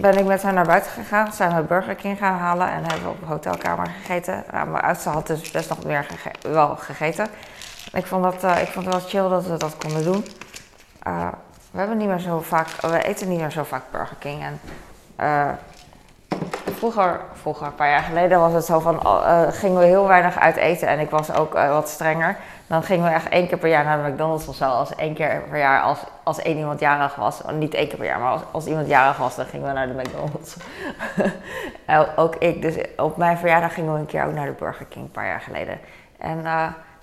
ben 0.00 0.18
ik 0.18 0.24
met 0.24 0.42
haar 0.42 0.52
naar 0.52 0.66
buiten 0.66 0.90
gegaan. 0.90 1.32
Zijn 1.32 1.56
we 1.56 1.62
Burger 1.62 1.94
King 1.94 2.18
gaan 2.18 2.38
halen 2.38 2.68
en 2.70 2.84
hebben 2.84 3.02
we 3.02 3.08
op 3.08 3.20
de 3.20 3.26
hotelkamer 3.26 3.86
gegeten. 3.86 4.44
Nou, 4.52 4.68
mijn 4.68 4.84
oudste 4.84 5.08
had 5.08 5.26
dus 5.26 5.50
best 5.50 5.68
nog 5.68 5.84
meer 5.84 6.06
wel 6.42 6.76
gegeten. 6.76 7.28
Ik 7.92 8.06
vond, 8.06 8.22
dat, 8.22 8.58
ik 8.58 8.68
vond 8.68 8.86
het 8.86 8.94
wel 8.94 9.08
chill 9.08 9.28
dat 9.28 9.46
we 9.46 9.56
dat 9.56 9.76
konden 9.76 10.04
doen. 10.04 10.24
We 11.70 11.78
hebben 11.78 11.96
niet 11.96 12.08
meer 12.08 12.18
zo 12.18 12.40
vaak, 12.40 12.68
we 12.80 13.02
eten 13.02 13.28
niet 13.28 13.40
meer 13.40 13.50
zo 13.50 13.64
vaak 13.64 13.82
Burger 13.90 14.16
King. 14.16 14.42
En 14.42 14.60
vroeger, 16.76 17.20
vroeger, 17.32 17.66
een 17.66 17.74
paar 17.74 17.88
jaar 17.88 18.02
geleden, 18.02 18.40
was 18.40 18.52
het 18.52 18.64
zo 18.64 18.80
van, 18.80 19.00
gingen 19.52 19.78
we 19.78 19.84
heel 19.84 20.06
weinig 20.06 20.38
uit 20.38 20.56
eten 20.56 20.88
en 20.88 20.98
ik 20.98 21.10
was 21.10 21.34
ook 21.34 21.52
wat 21.52 21.88
strenger. 21.88 22.36
Dan 22.66 22.82
gingen 22.82 23.04
we 23.04 23.10
echt 23.10 23.28
één 23.28 23.48
keer 23.48 23.58
per 23.58 23.68
jaar 23.68 23.84
naar 23.84 24.02
de 24.02 24.10
McDonald's 24.10 24.48
of 24.48 24.54
zo. 24.54 24.64
Als 24.64 24.94
één 24.94 25.14
keer 25.14 25.42
per 25.50 25.58
jaar, 25.58 25.82
als, 25.82 25.98
als 26.22 26.38
één 26.38 26.56
iemand 26.56 26.80
jarig 26.80 27.14
was. 27.14 27.40
Niet 27.52 27.74
één 27.74 27.88
keer 27.88 27.96
per 27.96 28.06
jaar, 28.06 28.20
maar 28.20 28.32
als, 28.32 28.42
als 28.50 28.66
iemand 28.66 28.88
jarig 28.88 29.16
was, 29.16 29.36
dan 29.36 29.46
gingen 29.46 29.66
we 29.66 29.72
naar 29.72 29.86
de 29.86 30.02
McDonald's. 30.02 30.56
ook 32.22 32.34
ik. 32.34 32.62
Dus 32.62 32.76
op 32.96 33.16
mijn 33.16 33.38
verjaardag 33.38 33.74
gingen 33.74 33.92
we 33.92 33.98
een 33.98 34.06
keer 34.06 34.24
ook 34.24 34.32
naar 34.32 34.46
de 34.46 34.52
Burger 34.52 34.86
King, 34.86 35.04
een 35.04 35.10
paar 35.10 35.26
jaar 35.26 35.40
geleden. 35.40 35.78
En 36.18 36.44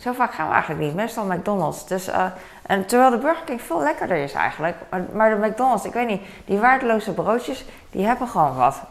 zo 0.04 0.14
vaak 0.14 0.34
gaan 0.34 0.48
we 0.48 0.54
eigenlijk 0.54 0.84
niet, 0.84 0.96
meestal 0.96 1.26
McDonald's. 1.26 1.86
Dus, 1.86 2.10
uh, 2.10 2.26
en 2.66 2.86
terwijl 2.86 3.12
de 3.12 3.18
Burger 3.18 3.44
King 3.44 3.62
veel 3.62 3.82
lekkerder 3.82 4.18
is 4.18 4.34
eigenlijk. 4.34 4.76
Maar, 4.90 5.06
maar, 5.14 5.30
de 5.30 5.48
McDonald's, 5.48 5.86
ik 5.86 5.94
weet 5.94 6.08
niet, 6.08 6.22
die 6.46 6.60
waardeloze 6.60 7.14
broodjes, 7.14 7.66
die 7.92 8.06
hebben 8.06 8.28
gewoon 8.28 8.56
wat. 8.56 8.82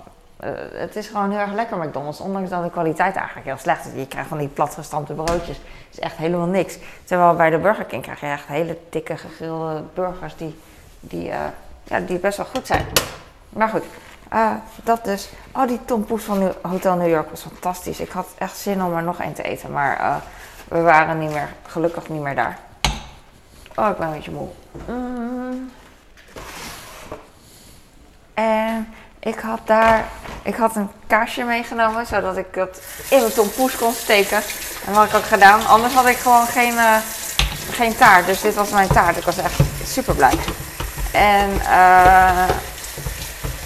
Uh, 0.44 0.50
het 0.72 0.96
is 0.96 1.06
gewoon 1.06 1.30
heel 1.30 1.40
erg 1.40 1.52
lekker 1.52 1.76
McDonald's, 1.76 2.20
ondanks 2.20 2.50
dat 2.50 2.62
de 2.62 2.70
kwaliteit 2.70 3.16
eigenlijk 3.16 3.46
heel 3.46 3.56
slecht 3.56 3.87
is. 3.87 3.92
Je 3.94 4.06
krijgt 4.06 4.28
van 4.28 4.38
die 4.38 4.49
platgestampte 4.49 5.12
broodjes, 5.12 5.61
is 5.90 5.99
echt 5.99 6.16
helemaal 6.16 6.46
niks. 6.46 6.78
Terwijl 7.04 7.34
bij 7.34 7.50
de 7.50 7.58
Burger 7.58 7.84
King 7.84 8.02
krijg 8.02 8.20
je 8.20 8.26
echt 8.26 8.46
hele 8.46 8.78
dikke 8.90 9.16
gegrilde 9.16 9.82
burgers 9.94 10.37
die, 10.37 10.58
die, 11.00 11.28
uh, 11.28 11.37
ja, 11.84 12.00
die 12.00 12.18
best 12.18 12.37
wel 12.37 12.46
goed 12.46 12.66
zijn. 12.66 12.87
Maar 13.49 13.68
goed, 13.68 13.82
dat 14.84 15.04
dus. 15.04 15.30
Oh, 15.52 15.66
die 15.66 15.84
tompoes 15.84 16.25
van 16.25 16.52
Hotel 16.62 16.96
New 16.96 17.08
York 17.08 17.30
was 17.30 17.42
fantastisch. 17.42 18.00
Ik 18.00 18.11
had 18.11 18.28
echt 18.38 18.56
zin 18.56 18.84
om 18.84 18.96
er 18.96 19.02
nog 19.02 19.20
één 19.20 19.32
te 19.32 19.42
eten, 19.42 19.72
maar 19.72 20.22
we 20.68 20.80
waren 20.80 21.18
niet 21.18 21.32
meer, 21.32 21.49
gelukkig 21.66 22.08
niet 22.08 22.22
meer 22.22 22.34
daar. 22.34 22.58
Oh, 23.76 23.88
ik 23.88 23.96
ben 23.96 24.06
een 24.06 24.12
beetje 24.12 24.30
moe. 24.30 24.49
Mm. 24.87 25.70
En 28.34 28.88
ik 29.25 29.38
had 29.38 29.61
daar, 29.64 30.05
ik 30.43 30.55
had 30.55 30.76
een 30.76 30.91
kaarsje 31.07 31.43
meegenomen, 31.45 32.07
zodat 32.07 32.37
ik 32.37 32.47
het 32.50 32.83
in 33.09 33.21
mijn 33.21 33.33
tompoes 33.33 33.76
kon 33.76 33.93
steken. 33.93 34.43
En 34.87 34.93
wat 34.93 35.05
ik 35.05 35.14
ook 35.14 35.26
gedaan. 35.26 35.67
Anders 35.67 35.95
had 35.95 36.07
ik 36.07 36.17
gewoon 36.17 36.47
geen, 36.47 36.73
uh, 36.73 36.97
geen 37.71 37.97
taart. 37.97 38.26
Dus 38.26 38.41
dit 38.41 38.55
was 38.55 38.71
mijn 38.71 38.88
taart. 38.88 39.17
Ik 39.17 39.25
was 39.25 39.37
echt 39.37 39.61
super 39.85 40.14
blij. 40.14 40.38
En 41.12 41.50
uh, 41.50 42.47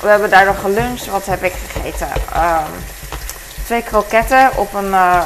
we 0.00 0.08
hebben 0.08 0.30
daar 0.30 0.44
nog 0.44 0.60
geluncht. 0.60 1.06
Wat 1.06 1.26
heb 1.26 1.42
ik 1.42 1.52
gegeten? 1.52 2.08
Um, 2.36 2.84
twee 3.64 3.82
kroketten 3.82 4.50
op 4.56 4.74
een, 4.74 4.90
uh, 4.90 5.24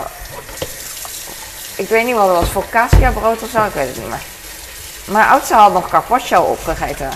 ik 1.75 1.89
weet 1.89 2.05
niet 2.05 2.15
wat 2.15 2.29
het 2.29 2.37
was, 2.37 2.49
focaccia 2.49 3.11
brood 3.11 3.43
of 3.43 3.51
zo, 3.51 3.65
ik 3.65 3.73
weet 3.73 3.87
het 3.89 3.97
niet 3.97 4.09
meer. 4.09 4.23
Mijn 5.05 5.29
oudste 5.29 5.55
had 5.55 5.73
nog 5.73 5.89
carpaccio 5.89 6.41
opgegeten. 6.41 7.11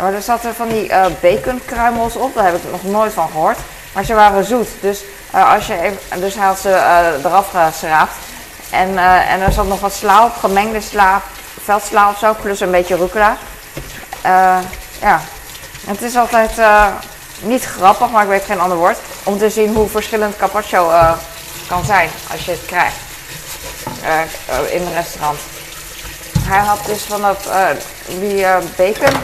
Maar 0.00 0.14
er 0.14 0.22
zaten 0.22 0.54
van 0.54 0.68
die 0.68 0.88
uh, 0.88 1.06
baconkruimels 1.20 2.16
op, 2.16 2.34
daar 2.34 2.44
heb 2.44 2.54
ik 2.54 2.70
nog 2.70 2.84
nooit 2.84 3.12
van 3.12 3.28
gehoord. 3.30 3.58
Maar 3.92 4.04
ze 4.04 4.14
waren 4.14 4.44
zoet, 4.44 4.68
dus, 4.80 5.02
uh, 5.34 5.52
als 5.54 5.66
je 5.66 5.92
dus 6.16 6.34
hij 6.34 6.46
had 6.46 6.58
ze 6.58 6.68
uh, 6.68 7.24
eraf 7.24 7.50
geschraapt. 7.50 8.12
En, 8.70 8.98
en 9.28 9.40
er 9.40 9.52
zat 9.52 9.66
nog 9.66 9.80
wat 9.80 9.92
sla 9.92 10.24
op, 10.24 10.36
gemengde 10.36 10.80
sla, 10.80 11.22
veldsla 11.64 12.10
of 12.10 12.18
zo, 12.18 12.34
plus 12.42 12.60
een 12.60 12.70
beetje 12.70 12.96
rucola. 12.96 13.36
ja, 15.00 15.20
het 15.86 16.02
is 16.02 16.16
altijd 16.16 16.50
niet 17.40 17.64
grappig, 17.64 18.10
maar 18.10 18.22
ik 18.22 18.28
weet 18.28 18.44
geen 18.44 18.60
ander 18.60 18.78
woord, 18.78 18.98
om 19.22 19.38
te 19.38 19.50
zien 19.50 19.74
hoe 19.74 19.88
verschillend 19.88 20.36
carpaccio 20.36 20.92
kan 21.68 21.84
zijn 21.84 22.08
als 22.32 22.44
je 22.44 22.50
het 22.50 22.64
krijgt 22.66 22.96
in 24.70 24.82
een 24.82 24.94
restaurant. 24.94 25.38
Hij 26.40 26.58
had 26.58 26.78
dus 26.86 27.02
van 27.02 27.20
dat, 27.20 27.48
die 28.20 28.46
bacon. 28.76 29.20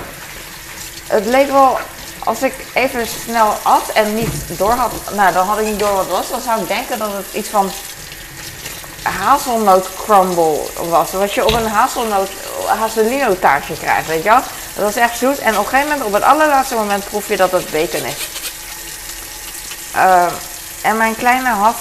Het 1.07 1.27
leek 1.27 1.51
wel, 1.51 1.79
als 2.25 2.43
ik 2.43 2.55
even 2.75 3.07
snel 3.25 3.57
at 3.63 3.89
en 3.95 4.15
niet 4.15 4.35
door 4.47 4.73
had, 4.73 4.93
nou 5.15 5.33
dan 5.33 5.47
had 5.47 5.59
ik 5.59 5.67
niet 5.67 5.79
door 5.79 5.93
wat 5.93 6.01
het 6.01 6.11
was. 6.11 6.31
Dan 6.31 6.41
zou 6.41 6.61
ik 6.61 6.69
denken 6.69 6.99
dat 6.99 7.13
het 7.13 7.27
iets 7.33 7.49
van 7.49 7.71
hazelnoot 9.03 9.89
crumble 10.05 10.61
was. 10.89 11.13
Wat 11.13 11.35
je 11.35 11.45
op 11.45 11.53
een 11.53 11.67
hazelnoot, 11.67 12.29
hazelino 12.67 13.39
taartje 13.39 13.75
krijgt, 13.75 14.07
weet 14.07 14.23
je 14.23 14.29
wel. 14.29 14.43
Dat 14.75 14.85
was 14.85 14.97
echt 14.97 15.19
zoet. 15.19 15.39
En 15.39 15.59
op 15.59 15.65
een 15.65 15.71
gegeven 15.71 15.89
moment, 15.89 16.07
op 16.07 16.13
het 16.13 16.23
allerlaatste 16.23 16.75
moment, 16.75 17.05
proef 17.05 17.29
je 17.29 17.37
dat 17.37 17.53
het 17.53 17.71
bacon 17.71 18.05
is. 18.05 18.29
Uh, 19.97 20.27
en 20.83 20.97
mijn 20.97 21.17
kleine 21.17 21.49
had 21.49 21.77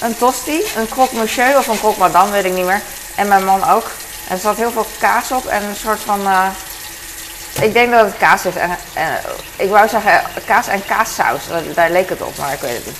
een 0.00 0.16
tosti, 0.16 0.62
een 0.76 0.88
croque 0.88 1.16
monsieur 1.16 1.58
of 1.58 1.66
een 1.66 1.78
croque 1.78 1.98
madame, 2.00 2.30
weet 2.30 2.44
ik 2.44 2.52
niet 2.52 2.64
meer. 2.64 2.82
En 3.14 3.28
mijn 3.28 3.44
man 3.44 3.70
ook. 3.70 3.86
En 4.28 4.34
er 4.34 4.40
zat 4.40 4.56
heel 4.56 4.72
veel 4.72 4.86
kaas 4.98 5.30
op 5.30 5.46
en 5.46 5.62
een 5.62 5.76
soort 5.76 6.00
van... 6.00 6.20
Uh, 6.20 6.46
ik 7.60 7.72
denk 7.72 7.90
dat 7.90 8.06
het 8.06 8.16
kaas 8.16 8.44
is. 8.44 8.56
En, 8.56 8.70
ik 9.56 9.70
wou 9.70 9.88
zeggen 9.88 10.22
kaas 10.46 10.68
en 10.68 10.84
kaassaus. 10.86 11.42
Daar 11.74 11.90
leek 11.90 12.08
het 12.08 12.22
op, 12.22 12.36
maar 12.36 12.52
ik 12.52 12.60
weet 12.60 12.76
het 12.76 12.86
niet. 12.86 12.96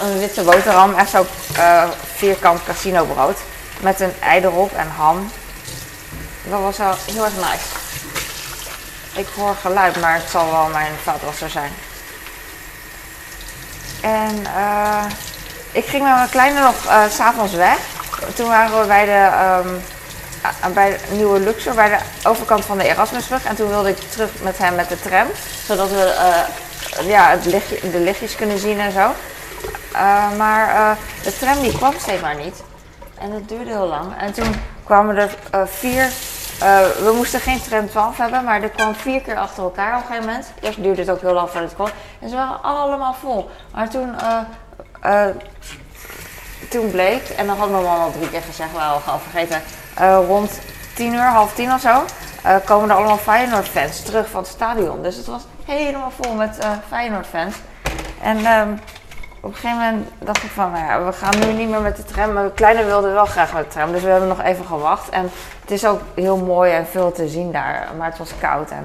Een 0.00 0.18
witte 0.18 0.42
boterham, 0.42 0.94
echt 0.94 1.10
zo 1.10 1.26
uh, 1.56 1.84
vierkant 2.16 2.64
casino 2.64 3.04
brood. 3.04 3.38
Met 3.80 4.00
een 4.00 4.14
ei 4.20 4.42
erop 4.42 4.72
en 4.76 4.92
ham. 4.96 5.30
Dat 6.42 6.60
was 6.60 6.76
wel 6.76 6.94
heel 7.04 7.24
erg 7.24 7.34
nice. 7.34 7.66
Ik 9.12 9.26
hoor 9.36 9.56
geluid, 9.60 10.00
maar 10.00 10.14
het 10.14 10.30
zal 10.30 10.50
wel 10.50 10.68
mijn 10.68 10.92
vaatwasser 11.02 11.50
zijn. 11.50 11.72
En 14.00 14.46
uh, 14.56 15.04
ik 15.72 15.86
ging 15.86 16.02
met 16.02 16.14
mijn 16.14 16.28
kleine 16.28 16.60
nog 16.60 16.74
uh, 16.86 17.02
s'avonds 17.10 17.52
weg. 17.52 17.78
Toen 18.34 18.48
waren 18.48 18.80
we 18.80 18.86
bij 18.86 19.04
de, 19.04 19.30
um, 19.64 19.82
bij 20.74 20.98
Nieuwe 21.10 21.40
Luxor, 21.40 21.74
bij 21.74 21.88
de 21.88 22.28
overkant 22.28 22.64
van 22.64 22.78
de 22.78 22.84
Erasmusbrug. 22.84 23.44
En 23.44 23.56
toen 23.56 23.68
wilde 23.68 23.88
ik 23.88 23.96
terug 23.96 24.30
met 24.42 24.58
hem 24.58 24.74
met 24.74 24.88
de 24.88 25.00
tram. 25.00 25.26
Zodat 25.66 25.90
we 25.90 26.14
uh, 27.00 27.08
ja, 27.08 27.30
het 27.30 27.42
de 27.92 27.98
lichtjes 27.98 28.36
kunnen 28.36 28.58
zien 28.58 28.80
en 28.80 28.92
zo. 28.92 29.10
maar 30.36 30.96
de 31.22 31.36
tram 31.38 31.60
die 31.60 31.76
kwam 31.76 31.94
steeds 31.98 32.22
maar 32.22 32.36
niet. 32.36 32.62
En 33.18 33.30
dat 33.30 33.48
duurde 33.48 33.70
heel 33.70 33.86
lang. 33.86 34.18
En 34.18 34.32
toen 34.32 34.54
kwamen 34.84 35.16
er 35.16 35.30
vier 35.66 36.10
we 37.04 37.12
moesten 37.16 37.40
geen 37.40 37.62
tram 37.62 37.88
12 37.88 38.16
hebben, 38.16 38.44
maar 38.44 38.62
er 38.62 38.68
kwam 38.68 38.94
vier 38.94 39.20
keer 39.20 39.36
achter 39.36 39.62
elkaar 39.62 39.94
op 39.96 40.00
een 40.00 40.06
gegeven 40.06 40.26
moment. 40.26 40.52
Eerst 40.60 40.82
duurde 40.82 41.00
het 41.00 41.10
ook 41.10 41.20
heel 41.20 41.32
lang 41.32 41.50
voordat 41.50 41.68
het 41.68 41.78
kwam. 41.78 41.90
En 42.20 42.28
ze 42.28 42.36
waren 42.36 42.62
allemaal 42.62 43.14
vol. 43.14 43.50
Maar 43.72 43.88
toen, 43.88 44.14
toen 46.68 46.90
bleek, 46.90 47.28
en 47.28 47.46
dan 47.46 47.56
had 47.56 47.70
mijn 47.70 47.82
mama 47.82 48.04
al 48.04 48.12
drie 48.12 48.30
keer 48.30 48.42
gezegd, 48.42 48.72
we 48.72 48.78
al 48.78 49.18
vergeten, 49.18 49.62
rond 50.26 50.60
tien 50.94 51.14
uur, 51.14 51.26
half 51.26 51.54
tien 51.54 51.72
of 51.72 51.80
zo, 51.80 52.04
komen 52.64 52.90
er 52.90 52.96
allemaal 52.96 53.16
Feyenoord-fans 53.16 54.02
terug 54.02 54.30
van 54.30 54.40
het 54.40 54.50
stadion. 54.50 55.02
Dus 55.02 55.16
het 55.16 55.26
was 55.26 55.42
helemaal 55.64 56.12
vol 56.20 56.34
met 56.34 56.58
Feyenoord-fans. 56.88 57.56
En 58.22 58.46
um, 58.46 58.80
op 59.40 59.52
een 59.52 59.58
gegeven 59.58 59.84
moment 59.84 60.08
dacht 60.18 60.42
ik 60.42 60.50
van, 60.50 60.70
nou 60.70 60.84
ja, 60.84 61.04
we 61.04 61.12
gaan 61.12 61.38
nu 61.38 61.52
niet 61.52 61.68
meer 61.68 61.80
met 61.80 61.96
de 61.96 62.04
tram. 62.04 62.32
Mijn 62.32 62.54
kleine 62.54 62.84
wilde 62.84 63.10
wel 63.10 63.26
graag 63.26 63.52
met 63.52 63.64
de 63.64 63.70
tram, 63.70 63.92
dus 63.92 64.02
we 64.02 64.08
hebben 64.08 64.28
nog 64.28 64.42
even 64.42 64.64
gewacht. 64.64 65.08
En 65.08 65.30
het 65.60 65.70
is 65.70 65.86
ook 65.86 66.00
heel 66.14 66.36
mooi 66.36 66.72
en 66.72 66.86
veel 66.86 67.12
te 67.12 67.28
zien 67.28 67.52
daar. 67.52 67.88
Maar 67.98 68.08
het 68.08 68.18
was 68.18 68.30
koud 68.40 68.70
en, 68.70 68.84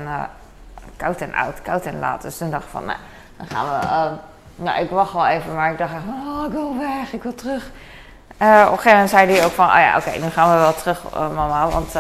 koud 0.98 1.22
en 1.22 1.34
oud, 1.34 1.62
koud 1.62 1.86
en 1.86 2.00
laat. 2.00 2.22
Dus 2.22 2.38
toen 2.38 2.52
dacht 2.52 2.64
ik 2.64 2.70
van, 2.70 2.86
nou, 2.86 2.98
dan 3.38 3.48
gaan 3.48 3.66
we... 3.66 3.86
Uh, 3.86 4.12
nou, 4.56 4.82
ik 4.82 4.90
wacht 4.90 5.14
wel 5.14 5.28
even, 5.28 5.56
maar 5.56 5.72
ik 5.72 5.78
dacht 5.78 5.94
echt 5.94 6.04
oh, 6.04 6.46
ik 6.46 6.52
wil 6.52 6.78
weg, 6.78 7.14
ik 7.14 7.24
wil 7.24 7.36
terug. 7.36 7.72
Uh, 8.42 8.62
op 8.66 8.72
een 8.72 8.78
gegeven 8.78 8.92
moment 8.92 9.10
zei 9.10 9.32
hij 9.32 9.46
ook 9.46 9.52
van, 9.52 9.66
oh 9.66 9.76
ja, 9.76 9.98
oké, 9.98 10.20
nu 10.20 10.30
gaan 10.30 10.52
we 10.52 10.58
wel 10.58 10.74
terug, 10.74 11.02
mama. 11.34 11.68
Want 11.68 11.94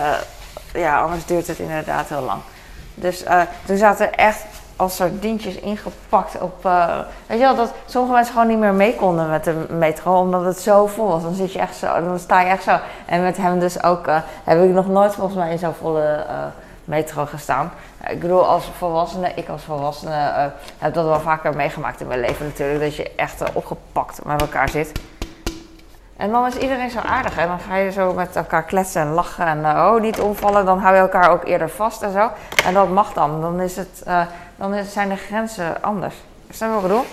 ja, 0.73 1.01
anders 1.01 1.25
duurt 1.25 1.47
het 1.47 1.59
inderdaad 1.59 2.09
heel 2.09 2.21
lang. 2.21 2.41
Dus 2.95 3.23
toen 3.65 3.77
zaten 3.77 4.13
echt 4.13 4.45
als 4.75 4.95
sardientjes 4.95 5.55
ingepakt 5.55 6.41
op. 6.41 6.63
Weet 7.25 7.37
je 7.37 7.43
wel, 7.43 7.55
dat 7.55 7.73
sommige 7.85 8.13
mensen 8.13 8.33
gewoon 8.33 8.47
niet 8.47 8.57
meer 8.57 8.73
mee 8.73 8.95
konden 8.95 9.29
met 9.29 9.43
de 9.43 9.65
metro, 9.69 10.19
omdat 10.19 10.45
het 10.45 10.59
zo 10.59 10.87
vol 10.87 11.07
was. 11.07 11.21
Dan 11.21 11.33
zit 11.33 11.53
je 11.53 11.59
echt 11.59 11.75
zo, 11.75 12.03
dan 12.03 12.19
sta 12.19 12.41
je 12.41 12.49
echt 12.49 12.63
zo. 12.63 12.79
En 13.05 13.23
met 13.23 13.37
hem 13.37 13.59
dus 13.59 13.83
ook, 13.83 14.05
heb 14.43 14.63
ik 14.63 14.69
nog 14.69 14.87
nooit 14.87 15.13
volgens 15.13 15.37
mij 15.37 15.51
in 15.51 15.59
zo'n 15.59 15.73
volle 15.73 16.25
metro 16.85 17.25
gestaan. 17.25 17.71
Ik 18.07 18.19
bedoel, 18.19 18.45
als 18.45 18.69
volwassene, 18.77 19.31
ik 19.35 19.49
als 19.49 19.63
volwassene 19.63 20.51
heb 20.77 20.93
dat 20.93 21.05
wel 21.05 21.19
vaker 21.19 21.55
meegemaakt 21.55 22.01
in 22.01 22.07
mijn 22.07 22.19
leven 22.19 22.45
natuurlijk, 22.45 22.79
dat 22.79 22.95
je 22.95 23.11
echt 23.15 23.43
opgepakt 23.53 24.25
met 24.25 24.41
elkaar 24.41 24.69
zit. 24.69 24.91
En 26.21 26.31
dan 26.31 26.45
is 26.45 26.55
iedereen 26.55 26.89
zo 26.89 26.99
aardig. 26.99 27.37
En 27.37 27.47
dan 27.47 27.59
ga 27.59 27.75
je 27.75 27.91
zo 27.91 28.13
met 28.13 28.35
elkaar 28.35 28.63
kletsen 28.63 29.01
en 29.01 29.11
lachen. 29.11 29.45
En 29.45 29.65
oh, 29.65 30.01
niet 30.01 30.19
omvallen. 30.19 30.65
Dan 30.65 30.79
hou 30.79 30.95
je 30.95 31.01
elkaar 31.01 31.29
ook 31.29 31.43
eerder 31.43 31.69
vast 31.69 32.01
en 32.01 32.11
zo. 32.11 32.29
En 32.65 32.73
dat 32.73 32.89
mag 32.89 33.13
dan. 33.13 33.41
Dan 33.41 33.59
is 33.59 33.75
het 33.75 34.03
dan 34.61 34.83
zijn 34.83 35.09
de 35.09 35.15
grenzen 35.15 35.83
anders. 35.83 36.15
Is 36.47 36.57
dat 36.57 36.69
wat 36.69 36.77
ik 36.77 36.87
bedoel? 36.87 37.05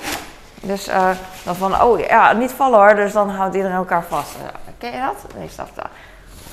Dus 0.62 0.88
uh, 0.88 1.11
dan 1.45 1.55
van, 1.55 1.83
oh 1.83 1.99
ja, 1.99 2.33
niet 2.33 2.53
vallen 2.53 2.79
hoor, 2.79 2.95
dus 2.95 3.12
dan 3.12 3.31
houdt 3.31 3.55
iedereen 3.55 3.77
elkaar 3.77 4.05
vast. 4.05 4.37
Ken 4.79 4.93
je 4.93 5.00
dat? 5.00 5.35
Nee, 5.37 5.49
snap 5.49 5.69
dat. 5.75 5.87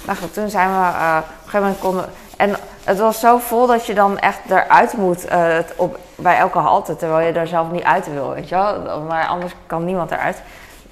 Maar 0.06 0.16
goed, 0.16 0.34
toen 0.34 0.50
zijn 0.50 0.70
we, 0.70 0.88
op 0.88 0.94
een 0.94 1.24
gegeven 1.44 1.60
moment 1.60 1.80
konden, 1.80 2.06
en 2.38 2.56
het 2.84 3.00
was 3.00 3.20
zo 3.20 3.38
vol 3.38 3.68
dat 3.68 3.86
je 3.86 3.94
dan 3.94 4.20
echt 4.20 4.40
eruit 4.50 4.94
moet 4.94 5.28
op, 5.76 6.00
bij 6.16 6.38
elke 6.38 6.58
halte, 6.58 6.96
terwijl 6.96 7.28
je 7.28 7.34
daar 7.34 7.48
zelf 7.48 7.72
niet 7.72 7.84
uit 7.84 8.14
wil, 8.14 8.34
weet 8.34 8.50
je 8.50 8.56
wel. 8.56 9.02
Maar 9.02 9.28
anders 9.28 9.54
kan 9.66 9.86
niemand 9.86 10.12
eruit. 10.12 10.42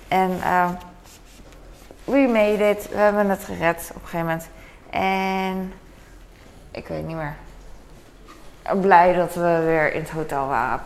En 0.07 0.41
we 2.03 2.17
made 2.17 2.69
it, 2.69 2.89
we 2.89 2.97
hebben 2.97 3.29
het 3.29 3.43
gered 3.43 3.91
op 3.95 4.01
een 4.01 4.07
gegeven 4.07 4.19
moment. 4.19 4.47
En 4.89 5.73
ik 6.71 6.87
weet 6.87 7.07
niet 7.07 7.15
meer 7.15 7.35
blij 8.81 9.13
dat 9.13 9.33
we 9.33 9.61
weer 9.65 9.93
in 9.93 10.01
het 10.01 10.09
hotel 10.09 10.47
waren. 10.47 10.81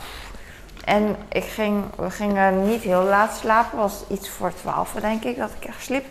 En 0.83 1.15
ik 1.27 1.43
ging, 1.43 1.83
we 1.95 2.09
gingen 2.09 2.67
niet 2.67 2.81
heel 2.81 3.03
laat 3.03 3.35
slapen. 3.35 3.77
Was 3.77 4.03
iets 4.09 4.29
voor 4.29 4.53
twaalf, 4.53 4.91
denk 4.91 5.23
ik, 5.23 5.37
dat 5.37 5.51
ik 5.59 5.67
echt 5.67 5.83
sliep. 5.83 6.05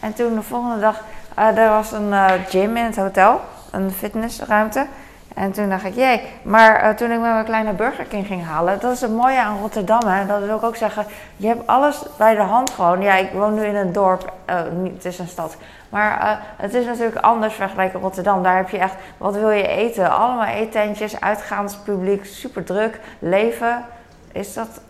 En 0.00 0.12
toen 0.12 0.34
de 0.34 0.42
volgende 0.42 0.80
dag, 0.80 1.00
uh, 1.38 1.58
er 1.58 1.68
was 1.68 1.92
een 1.92 2.08
uh, 2.08 2.30
gym 2.48 2.76
in 2.76 2.84
het 2.84 2.96
hotel. 2.96 3.40
Een 3.70 3.90
fitnessruimte. 3.90 4.86
En 5.34 5.52
toen 5.52 5.68
dacht 5.68 5.84
ik, 5.84 5.94
jee. 5.94 6.20
Maar 6.42 6.84
uh, 6.84 6.88
toen 6.88 7.10
ik 7.10 7.20
met 7.20 7.32
mijn 7.32 7.44
kleine 7.44 7.72
Burger 7.72 8.04
King 8.04 8.26
ging 8.26 8.44
halen, 8.44 8.80
dat 8.80 8.92
is 8.92 9.00
het 9.00 9.10
mooie 9.10 9.40
aan 9.40 9.58
Rotterdam. 9.58 10.06
Hè? 10.06 10.26
Dat 10.26 10.44
wil 10.44 10.56
ik 10.56 10.62
ook 10.62 10.76
zeggen, 10.76 11.06
je 11.36 11.46
hebt 11.46 11.66
alles 11.66 12.02
bij 12.16 12.34
de 12.34 12.40
hand 12.40 12.70
gewoon. 12.70 13.00
Ja, 13.00 13.14
ik 13.14 13.32
woon 13.32 13.54
nu 13.54 13.64
in 13.64 13.76
een 13.76 13.92
dorp, 13.92 14.32
uh, 14.50 14.56
het 14.94 15.04
is 15.04 15.18
een 15.18 15.28
stad. 15.28 15.56
Maar 15.88 16.22
uh, 16.22 16.30
het 16.56 16.74
is 16.74 16.84
natuurlijk 16.84 17.16
anders 17.16 17.54
vergeleken 17.54 18.00
Rotterdam. 18.00 18.42
Daar 18.42 18.56
heb 18.56 18.68
je 18.68 18.78
echt, 18.78 18.94
wat 19.16 19.34
wil 19.34 19.50
je 19.50 19.66
eten? 19.66 20.10
Allemaal 20.10 20.46
eetentjes, 20.46 21.20
uitgaanspubliek, 21.20 22.24
super 22.24 22.64
druk, 22.64 23.00
leven. 23.18 23.84
Is 24.32 24.54
dat, 24.54 24.80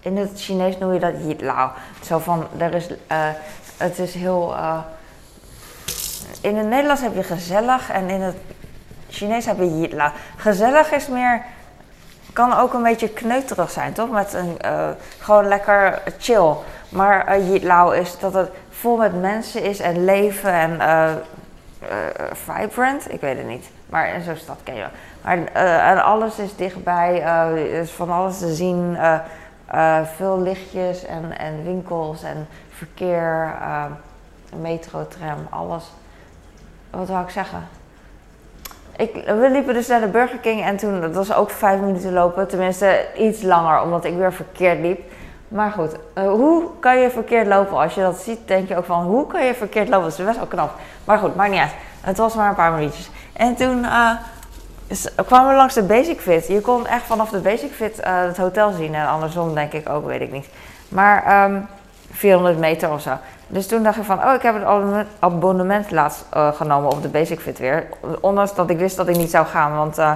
in 0.00 0.16
het 0.16 0.30
Chinees 0.34 0.78
noem 0.78 0.92
je 0.92 1.00
dat 1.00 1.14
yit 1.24 1.40
lao. 1.40 1.70
Zo 2.02 2.18
van, 2.18 2.46
er 2.56 2.74
is, 2.74 2.88
het 3.76 3.98
is 3.98 4.14
heel... 4.14 4.54
in 6.40 6.56
het 6.56 6.66
Nederlands 6.66 7.02
heb 7.02 7.14
je 7.14 7.22
gezellig 7.22 7.90
en 7.90 8.08
in 8.08 8.20
het 8.20 8.36
Chinees 9.16 9.46
heb 9.46 9.58
je 9.58 9.78
yitla. 9.78 10.12
Gezellig 10.36 10.92
is 10.92 11.08
meer, 11.08 11.44
kan 12.32 12.56
ook 12.56 12.74
een 12.74 12.82
beetje 12.82 13.08
kneuterig 13.08 13.70
zijn, 13.70 13.92
toch? 13.92 14.10
Met 14.10 14.34
een, 14.34 14.58
uh, 14.64 14.88
gewoon 15.18 15.48
lekker 15.48 16.02
chill. 16.18 16.54
Maar 16.88 17.38
uh, 17.38 17.98
is 18.00 18.18
dat 18.18 18.34
het 18.34 18.50
vol 18.70 18.96
met 18.96 19.20
mensen 19.20 19.62
is 19.62 19.80
en 19.80 20.04
leven 20.04 20.52
en 20.52 20.70
uh, 20.70 21.10
vibrant. 22.32 23.12
Ik 23.12 23.20
weet 23.20 23.36
het 23.36 23.46
niet. 23.46 23.68
Maar 23.86 24.14
in 24.14 24.22
zo'n 24.22 24.36
stad 24.36 24.58
ken 24.62 24.74
je 24.74 24.80
wel. 24.80 24.90
Maar 25.22 25.44
en 25.82 26.04
alles 26.04 26.38
is 26.38 26.56
dichtbij. 26.56 27.22
er 27.22 27.56
is 27.56 27.90
van 27.90 28.10
alles 28.10 28.38
te 28.38 28.54
zien. 28.54 28.98
veel 30.16 30.40
lichtjes 30.40 31.04
en, 31.04 31.38
en 31.38 31.64
winkels 31.64 32.22
en 32.22 32.48
verkeer. 32.70 33.54
metro, 34.60 35.06
tram, 35.08 35.46
alles. 35.50 35.84
Wat 36.90 37.08
wou 37.08 37.24
ik 37.24 37.30
zeggen? 37.30 37.75
Ik, 38.96 39.14
we 39.14 39.48
liepen 39.50 39.74
dus 39.74 39.86
naar 39.86 40.00
de 40.00 40.06
Burger 40.06 40.38
King 40.38 40.64
en 40.64 40.76
toen, 40.76 41.00
dat 41.00 41.14
was 41.14 41.34
ook 41.34 41.50
vijf 41.50 41.80
minuten 41.80 42.12
lopen. 42.12 42.48
Tenminste, 42.48 43.06
iets 43.16 43.42
langer, 43.42 43.82
omdat 43.82 44.04
ik 44.04 44.16
weer 44.16 44.32
verkeerd 44.32 44.80
liep. 44.80 45.00
Maar 45.48 45.70
goed, 45.70 45.96
uh, 46.14 46.28
hoe 46.28 46.64
kan 46.80 46.98
je 46.98 47.10
verkeerd 47.10 47.46
lopen? 47.46 47.76
Als 47.76 47.94
je 47.94 48.00
dat 48.00 48.18
ziet, 48.18 48.38
denk 48.44 48.68
je 48.68 48.76
ook 48.76 48.84
van, 48.84 49.04
hoe 49.04 49.26
kan 49.26 49.44
je 49.44 49.54
verkeerd 49.54 49.88
lopen? 49.88 50.08
Dat 50.08 50.18
is 50.18 50.24
best 50.24 50.36
wel 50.36 50.46
knap. 50.46 50.70
Maar 51.04 51.18
goed, 51.18 51.34
maakt 51.34 51.50
niet 51.50 51.60
uit. 51.60 51.74
Het 52.00 52.16
was 52.16 52.34
maar 52.34 52.48
een 52.48 52.54
paar 52.54 52.72
minuutjes. 52.72 53.10
En 53.32 53.54
toen 53.54 53.78
uh, 53.78 54.10
kwamen 55.26 55.50
we 55.50 55.56
langs 55.56 55.74
de 55.74 55.82
Basic 55.82 56.20
Fit. 56.20 56.46
Je 56.46 56.60
kon 56.60 56.86
echt 56.86 57.02
vanaf 57.02 57.30
de 57.30 57.38
Basic 57.38 57.72
Fit 57.72 57.98
uh, 57.98 58.22
het 58.22 58.36
hotel 58.36 58.72
zien. 58.72 58.94
En 58.94 59.08
andersom 59.08 59.54
denk 59.54 59.72
ik 59.72 59.88
ook, 59.88 60.06
weet 60.06 60.20
ik 60.20 60.32
niet. 60.32 60.48
Maar 60.88 61.24
ehm, 61.24 61.60
400 62.16 62.58
meter 62.58 62.92
of 62.92 63.00
zo. 63.00 63.10
Dus 63.46 63.66
toen 63.66 63.82
dacht 63.82 63.96
ik 63.96 64.04
van, 64.04 64.24
oh, 64.24 64.34
ik 64.34 64.42
heb 64.42 64.54
het 64.54 65.06
abonnement 65.18 65.90
laatst 65.90 66.24
uh, 66.36 66.52
genomen 66.52 66.90
op 66.90 67.02
de 67.02 67.08
Basic 67.08 67.40
Fit 67.40 67.58
weer. 67.58 67.86
Ondanks 68.20 68.54
dat 68.54 68.70
ik 68.70 68.78
wist 68.78 68.96
dat 68.96 69.08
ik 69.08 69.16
niet 69.16 69.30
zou 69.30 69.46
gaan, 69.46 69.76
want 69.76 69.98
uh, 69.98 70.12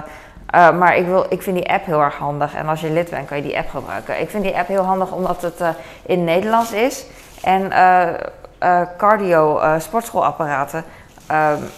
Uh, 0.55 0.77
maar 0.77 0.97
ik, 0.97 1.05
wil, 1.05 1.25
ik 1.29 1.41
vind 1.41 1.55
die 1.55 1.69
app 1.69 1.85
heel 1.85 2.01
erg 2.01 2.15
handig. 2.15 2.55
En 2.55 2.67
als 2.67 2.81
je 2.81 2.89
lid 2.89 3.09
bent, 3.09 3.27
kan 3.27 3.37
je 3.37 3.43
die 3.43 3.57
app 3.57 3.69
gebruiken. 3.69 4.21
Ik 4.21 4.29
vind 4.29 4.43
die 4.43 4.57
app 4.57 4.67
heel 4.67 4.83
handig 4.83 5.11
omdat 5.11 5.41
het 5.41 5.61
in 6.05 6.23
Nederlands 6.23 6.71
is. 6.71 7.05
En 7.43 7.61
uh, 7.71 8.81
cardio, 8.97 9.61
sportschoolapparaten 9.77 10.83
um, 11.31 11.69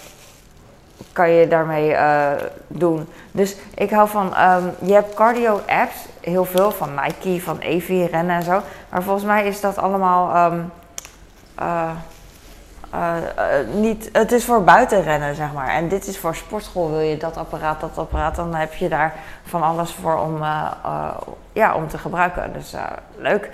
kan 1.12 1.30
je 1.30 1.48
daarmee 1.48 1.96
doen. 2.68 3.10
Dus 3.32 3.56
ik 3.74 3.90
hou 3.90 4.10
van, 4.10 4.26
um, 4.26 4.72
je 4.82 4.94
hebt 4.94 5.14
cardio 5.14 5.62
apps, 5.68 5.96
heel 6.22 6.46
veel 6.46 6.72
van 6.72 6.90
Nike, 7.02 7.42
van 7.42 7.58
Evi, 7.58 8.06
rennen 8.06 8.36
en 8.36 8.44
zo. 8.44 8.62
Maar 8.90 9.04
volgens 9.04 9.26
mij 9.26 9.46
is 9.46 9.62
dat 9.62 9.78
allemaal... 9.78 10.52
Um, 10.52 10.72
uh, 11.62 11.90
niet, 13.74 14.10
het 14.12 14.32
is 14.32 14.46
voor 14.46 14.64
buitenrennen, 14.64 15.36
zeg 15.36 15.54
maar. 15.54 15.68
En 15.68 15.88
dit 15.88 16.08
is 16.08 16.20
voor 16.20 16.36
sportschool. 16.36 16.90
Wil 16.90 17.00
je 17.00 17.18
dat 17.18 17.38
apparaat, 17.38 17.80
dat 17.82 17.98
apparaat, 17.98 18.36
dan 18.36 18.56
heb 18.56 18.74
je 18.74 18.90
daar 18.90 19.14
van 19.44 19.64
alles 19.64 19.94
voor 19.94 20.18
om, 20.20 20.44
ja, 21.54 21.76
om 21.76 21.88
te 21.88 21.98
gebruiken. 21.98 22.54
Dus 22.54 22.76
leuk. 23.18 23.50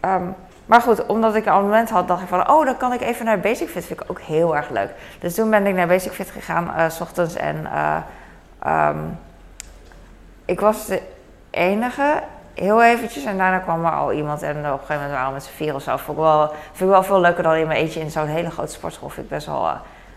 Um, 0.00 0.34
maar 0.66 0.80
goed, 0.80 1.06
omdat 1.06 1.34
ik 1.34 1.46
een 1.46 1.52
abonnement 1.52 1.90
had, 1.90 2.08
dacht 2.08 2.22
ik 2.22 2.28
van, 2.28 2.50
oh, 2.50 2.64
dan 2.64 2.76
kan 2.76 2.92
ik 2.92 3.00
even 3.00 3.24
naar 3.24 3.40
Basic 3.40 3.68
Fit. 3.68 3.84
Vind 3.84 4.00
ik 4.00 4.10
ook 4.10 4.20
heel 4.20 4.56
erg 4.56 4.70
leuk. 4.70 4.90
Dus 5.20 5.34
toen 5.34 5.50
ben 5.50 5.66
ik 5.66 5.74
naar 5.74 5.86
Basic 5.86 6.12
Fit 6.12 6.30
gegaan, 6.30 6.90
s 6.90 7.00
ochtends. 7.00 7.34
En 7.34 7.68
um, 8.66 9.18
ik 10.44 10.60
was 10.60 10.86
de 10.86 11.02
enige 11.50 12.22
heel 12.54 12.82
eventjes 12.82 13.24
en 13.24 13.36
daarna 13.36 13.58
kwam 13.58 13.84
er 13.84 13.92
al 13.92 14.12
iemand 14.12 14.42
en 14.42 14.56
op 14.56 14.64
een 14.64 14.70
gegeven 14.70 14.94
moment 14.94 15.12
waren 15.12 15.26
we 15.26 15.32
met 15.32 15.42
z'n 15.42 15.52
vier 15.56 15.74
of 15.74 15.82
zo. 15.82 15.96
Vond 15.96 16.18
wel, 16.18 16.48
vind 16.48 16.80
ik 16.80 16.86
wel 16.86 17.02
veel 17.02 17.20
leuker 17.20 17.42
dan 17.42 17.54
in 17.54 17.66
mijn 17.66 17.78
eentje 17.78 18.00
in 18.00 18.10
zo'n 18.10 18.26
hele 18.26 18.50
grote 18.50 18.72
sportschool. 18.72 19.08
Vind 19.08 19.26
ik 19.26 19.32
best 19.32 19.46
wel, 19.46 19.66
uh, 19.66 19.72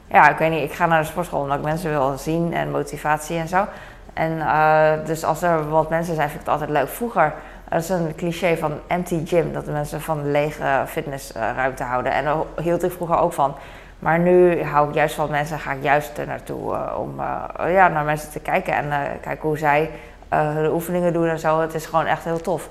ja, 0.07 0.29
ik 0.29 0.37
weet 0.37 0.49
niet, 0.49 0.63
ik 0.63 0.73
ga 0.73 0.85
naar 0.85 1.01
de 1.01 1.07
sportschool 1.07 1.41
omdat 1.41 1.57
ik 1.57 1.63
mensen 1.63 1.89
wil 1.89 2.17
zien 2.17 2.53
en 2.53 2.71
motivatie 2.71 3.37
en 3.37 3.47
zo. 3.47 3.65
En 4.13 4.31
uh, 4.31 4.91
dus 5.05 5.23
als 5.23 5.41
er 5.41 5.69
wat 5.69 5.89
mensen 5.89 6.15
zijn, 6.15 6.29
vind 6.29 6.41
ik 6.41 6.45
het 6.47 6.55
altijd 6.59 6.77
leuk. 6.77 6.87
Vroeger, 6.87 7.33
dat 7.69 7.81
is 7.81 7.89
een 7.89 8.15
cliché 8.15 8.57
van 8.57 8.73
empty 8.87 9.25
gym, 9.25 9.53
dat 9.53 9.65
mensen 9.65 10.01
van 10.01 10.31
lege 10.31 10.83
fitnessruimte 10.87 11.83
houden. 11.83 12.11
En 12.11 12.23
daar 12.23 12.37
hield 12.61 12.83
ik 12.83 12.91
vroeger 12.91 13.17
ook 13.17 13.33
van. 13.33 13.55
Maar 13.99 14.19
nu 14.19 14.63
hou 14.63 14.89
ik 14.89 14.95
juist 14.95 15.15
van 15.15 15.29
mensen, 15.29 15.59
ga 15.59 15.71
ik 15.71 15.83
juist 15.83 16.17
er 16.17 16.27
naartoe 16.27 16.73
uh, 16.73 16.99
om 16.99 17.15
ja, 17.57 17.87
naar 17.87 18.05
mensen 18.05 18.31
te 18.31 18.39
kijken 18.39 18.73
en 18.73 19.19
kijken 19.21 19.47
hoe 19.47 19.57
zij 19.57 19.89
uh, 20.33 20.55
de 20.55 20.71
oefeningen 20.71 21.13
doen 21.13 21.27
en 21.27 21.39
zo. 21.39 21.59
Het 21.59 21.73
is 21.73 21.85
gewoon 21.85 22.05
echt 22.05 22.23
heel 22.23 22.41
tof. 22.41 22.69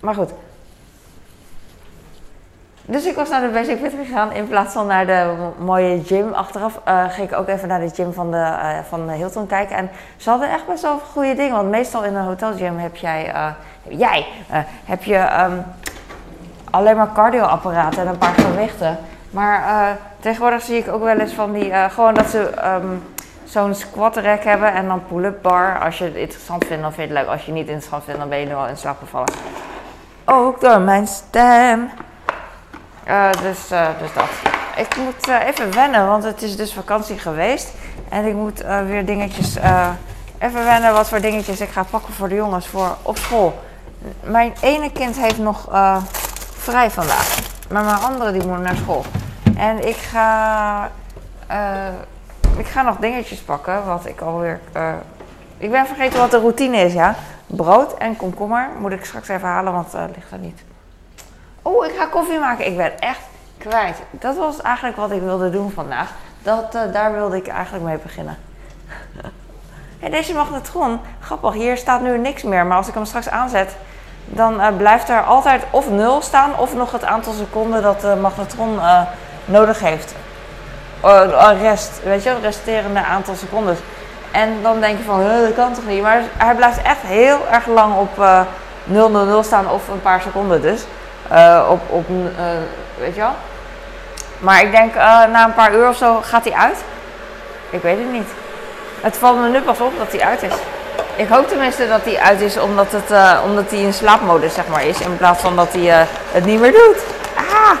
Maar 0.00 0.14
goed. 0.14 0.32
Dus 2.88 3.04
ik 3.04 3.14
was 3.14 3.28
naar 3.28 3.40
de 3.40 3.48
Basic 3.48 3.78
Fit 3.78 3.92
gegaan 4.04 4.32
in 4.32 4.48
plaats 4.48 4.72
van 4.72 4.86
naar 4.86 5.06
de 5.06 5.34
mooie 5.58 6.02
gym. 6.04 6.32
Achteraf 6.32 6.80
uh, 6.88 7.04
ging 7.08 7.30
ik 7.30 7.36
ook 7.36 7.48
even 7.48 7.68
naar 7.68 7.80
de 7.80 7.90
gym 7.94 8.12
van, 8.12 8.30
de, 8.30 8.36
uh, 8.36 8.78
van 8.88 9.10
Hilton 9.10 9.46
kijken. 9.46 9.76
En 9.76 9.90
ze 10.16 10.30
hadden 10.30 10.50
echt 10.50 10.66
best 10.66 10.82
wel 10.82 10.98
goede 10.98 11.34
dingen. 11.34 11.56
Want 11.56 11.68
meestal 11.68 12.04
in 12.04 12.14
een 12.14 12.24
hotelgym 12.24 12.78
heb 12.78 12.96
jij, 12.96 13.32
jij 13.88 14.26
heb 14.84 15.04
je 15.04 15.28
um, 15.44 15.64
alleen 16.70 16.96
maar 16.96 17.12
cardioapparaten 17.12 18.02
en 18.02 18.08
een 18.08 18.18
paar 18.18 18.34
gewichten. 18.34 18.98
Maar 19.30 19.62
tegenwoordig 20.20 20.62
zie 20.62 20.76
ik 20.76 20.88
ook 20.88 21.02
wel 21.02 21.18
eens 21.18 21.32
van 21.32 21.52
die, 21.52 21.72
gewoon 21.72 22.14
dat 22.14 22.26
ze... 22.26 22.52
Um, 22.64 23.02
zo'n 23.44 23.74
squat 23.74 24.16
rack 24.16 24.42
hebben 24.42 24.72
en 24.72 24.86
dan 24.86 25.02
pull-up 25.08 25.42
bar. 25.42 25.78
Als 25.78 25.98
je 25.98 26.04
het 26.04 26.14
interessant 26.14 26.64
vindt, 26.64 26.82
dan 26.82 26.92
vind 26.92 27.08
je 27.08 27.14
het 27.14 27.24
leuk. 27.24 27.32
Als 27.32 27.40
je 27.40 27.46
het 27.46 27.54
niet 27.54 27.68
interessant 27.68 28.04
vindt, 28.04 28.20
dan 28.20 28.28
ben 28.28 28.38
je 28.38 28.46
er 28.46 28.56
wel 28.56 28.66
in 28.66 28.76
slaap 28.76 28.98
gevallen. 28.98 29.32
Ook 30.24 30.60
door 30.60 30.80
mijn 30.80 31.06
stem. 31.06 31.90
Uh, 33.08 33.32
dus, 33.42 33.72
uh, 33.72 33.88
dus 33.98 34.12
dat. 34.14 34.28
Ik 34.76 34.96
moet 34.96 35.28
uh, 35.28 35.46
even 35.46 35.74
wennen, 35.74 36.06
want 36.06 36.24
het 36.24 36.42
is 36.42 36.56
dus 36.56 36.72
vakantie 36.72 37.18
geweest. 37.18 37.72
En 38.08 38.24
ik 38.24 38.34
moet 38.34 38.64
weer 38.86 39.06
dingetjes. 39.06 39.56
even 40.38 40.64
wennen 40.64 40.92
wat 40.92 41.08
voor 41.08 41.20
dingetjes 41.20 41.60
ik 41.60 41.68
ga 41.68 41.82
pakken 41.82 42.14
voor 42.14 42.28
de 42.28 42.34
jongens 42.34 42.66
voor 42.66 42.96
op 43.02 43.18
school. 43.18 43.62
Mijn 44.22 44.52
ene 44.60 44.92
kind 44.92 45.16
heeft 45.16 45.38
nog 45.38 45.68
vrij 46.58 46.90
vandaag. 46.90 47.38
Maar 47.70 47.84
mijn 47.84 47.98
andere 47.98 48.32
die 48.32 48.46
moet 48.46 48.60
naar 48.60 48.76
school. 48.76 49.04
En 49.56 49.88
ik 49.88 49.96
ga 49.96 50.90
ik 52.56 52.66
ga 52.66 52.82
nog 52.82 52.96
dingetjes 52.96 53.38
pakken, 53.38 53.86
wat 53.86 54.06
ik 54.06 54.20
alweer... 54.20 54.60
Ik 55.58 55.70
ben 55.70 55.86
vergeten 55.86 56.18
wat 56.18 56.30
de 56.30 56.38
routine 56.38 56.76
is, 56.76 56.92
ja. 56.92 57.14
Brood 57.46 57.94
en 57.94 58.16
komkommer 58.16 58.68
moet 58.78 58.92
ik 58.92 59.04
straks 59.04 59.28
even 59.28 59.48
halen, 59.48 59.72
want 59.72 59.94
uh, 59.94 60.04
ligt 60.14 60.30
er 60.30 60.38
niet. 60.38 60.62
Oh, 61.66 61.86
ik 61.86 61.96
ga 61.96 62.06
koffie 62.06 62.38
maken. 62.38 62.66
Ik 62.66 62.76
ben 62.76 62.98
echt 62.98 63.20
kwijt. 63.58 63.96
Dat 64.10 64.36
was 64.36 64.62
eigenlijk 64.62 64.96
wat 64.96 65.10
ik 65.10 65.20
wilde 65.20 65.50
doen 65.50 65.70
vandaag. 65.70 66.10
Dat, 66.42 66.74
uh, 66.74 66.80
daar 66.92 67.12
wilde 67.12 67.36
ik 67.36 67.46
eigenlijk 67.46 67.84
mee 67.84 67.98
beginnen. 67.98 68.38
hey, 70.00 70.10
deze 70.10 70.34
magnetron, 70.34 71.00
grappig, 71.20 71.52
hier 71.52 71.76
staat 71.76 72.00
nu 72.00 72.18
niks 72.18 72.42
meer. 72.42 72.66
Maar 72.66 72.76
als 72.76 72.88
ik 72.88 72.94
hem 72.94 73.04
straks 73.04 73.28
aanzet, 73.28 73.76
dan 74.24 74.60
uh, 74.60 74.66
blijft 74.76 75.08
er 75.08 75.22
altijd 75.22 75.62
of 75.70 75.90
nul 75.90 76.22
staan... 76.22 76.58
of 76.58 76.74
nog 76.74 76.92
het 76.92 77.04
aantal 77.04 77.32
seconden 77.32 77.82
dat 77.82 78.00
de 78.00 78.16
magnetron 78.20 78.78
nodig 79.44 79.80
heeft 79.80 80.14
rest, 81.60 82.02
weet 82.04 82.22
je, 82.22 82.34
resterende 82.40 83.04
aantal 83.04 83.34
seconden. 83.34 83.76
En 84.30 84.62
dan 84.62 84.80
denk 84.80 84.98
je 84.98 85.04
van, 85.04 85.20
dat 85.20 85.54
kan 85.54 85.72
toch 85.72 85.86
niet? 85.86 86.02
Maar 86.02 86.22
hij 86.36 86.54
blijft 86.54 86.82
echt 86.82 87.02
heel 87.02 87.38
erg 87.50 87.66
lang 87.66 87.96
op 87.96 88.18
uh, 88.18 88.40
000 88.84 89.42
staan 89.42 89.70
of 89.70 89.88
een 89.88 90.02
paar 90.02 90.20
seconden 90.20 90.62
dus. 90.62 90.86
Uh, 91.32 91.66
op, 91.70 91.80
op 91.86 92.08
uh, 92.08 92.16
weet 92.98 93.14
je 93.14 93.20
wel. 93.20 93.34
Maar 94.38 94.62
ik 94.62 94.70
denk 94.70 94.94
na 95.30 95.44
een 95.44 95.54
paar 95.54 95.74
uur 95.74 95.88
of 95.88 95.96
zo 95.96 96.20
gaat 96.22 96.44
hij 96.44 96.52
uit. 96.52 96.78
Ik 97.70 97.82
weet 97.82 97.98
het 97.98 98.12
niet. 98.12 98.28
Het 99.00 99.16
valt 99.16 99.40
me 99.40 99.48
nu 99.48 99.60
pas 99.60 99.80
op 99.80 99.92
dat 99.98 100.12
hij 100.12 100.28
uit 100.28 100.42
is. 100.42 100.52
Ik 101.16 101.28
hoop 101.28 101.48
tenminste 101.48 101.88
dat 101.88 102.04
hij 102.04 102.18
uit 102.18 102.40
is 102.40 102.58
omdat, 102.58 102.86
het, 102.92 103.40
omdat 103.44 103.70
hij 103.70 103.78
in 103.78 103.92
slaapmodus 103.92 104.54
zeg 104.54 104.66
maar, 104.66 104.84
is. 104.84 105.00
In 105.00 105.16
plaats 105.16 105.40
van 105.40 105.56
dat 105.56 105.72
hij 105.72 106.06
het 106.32 106.44
niet 106.44 106.60
meer 106.60 106.72
doet. 106.72 107.02
Ah! 107.36 107.78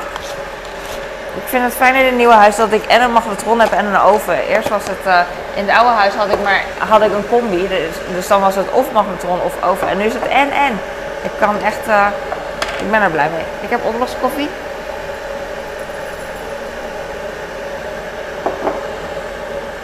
ik 1.36 1.42
vind 1.52 1.64
het 1.64 1.74
fijn 1.74 1.94
in 1.94 2.04
het 2.04 2.16
nieuwe 2.16 2.34
huis 2.34 2.56
dat 2.56 2.72
ik 2.72 2.84
en 2.84 3.02
een 3.02 3.12
magnetron 3.12 3.60
heb 3.60 3.72
en 3.72 3.86
een 3.86 4.00
oven. 4.00 4.38
Eerst 4.48 4.68
was 4.68 4.82
het, 4.84 5.26
in 5.54 5.66
het 5.66 5.76
oude 5.76 5.94
huis 5.94 6.14
had 6.14 6.28
ik 6.28 6.42
maar 6.42 6.64
had 6.78 7.02
ik 7.02 7.12
een 7.12 7.28
combi. 7.28 7.68
Dus, 7.68 8.14
dus 8.14 8.28
dan 8.28 8.40
was 8.40 8.54
het 8.54 8.70
of 8.70 8.92
magnetron 8.92 9.40
of 9.42 9.62
oven. 9.62 9.88
En 9.88 9.98
nu 9.98 10.04
is 10.04 10.14
het 10.14 10.28
en 10.28 10.50
en. 10.50 10.80
Ik 11.22 11.30
kan 11.38 11.54
echt, 11.62 11.86
ik 12.78 12.90
ben 12.90 13.02
er 13.02 13.10
blij 13.10 13.28
mee. 13.34 13.44
Ik 13.60 13.70
heb 13.70 13.80
koffie. 14.20 14.48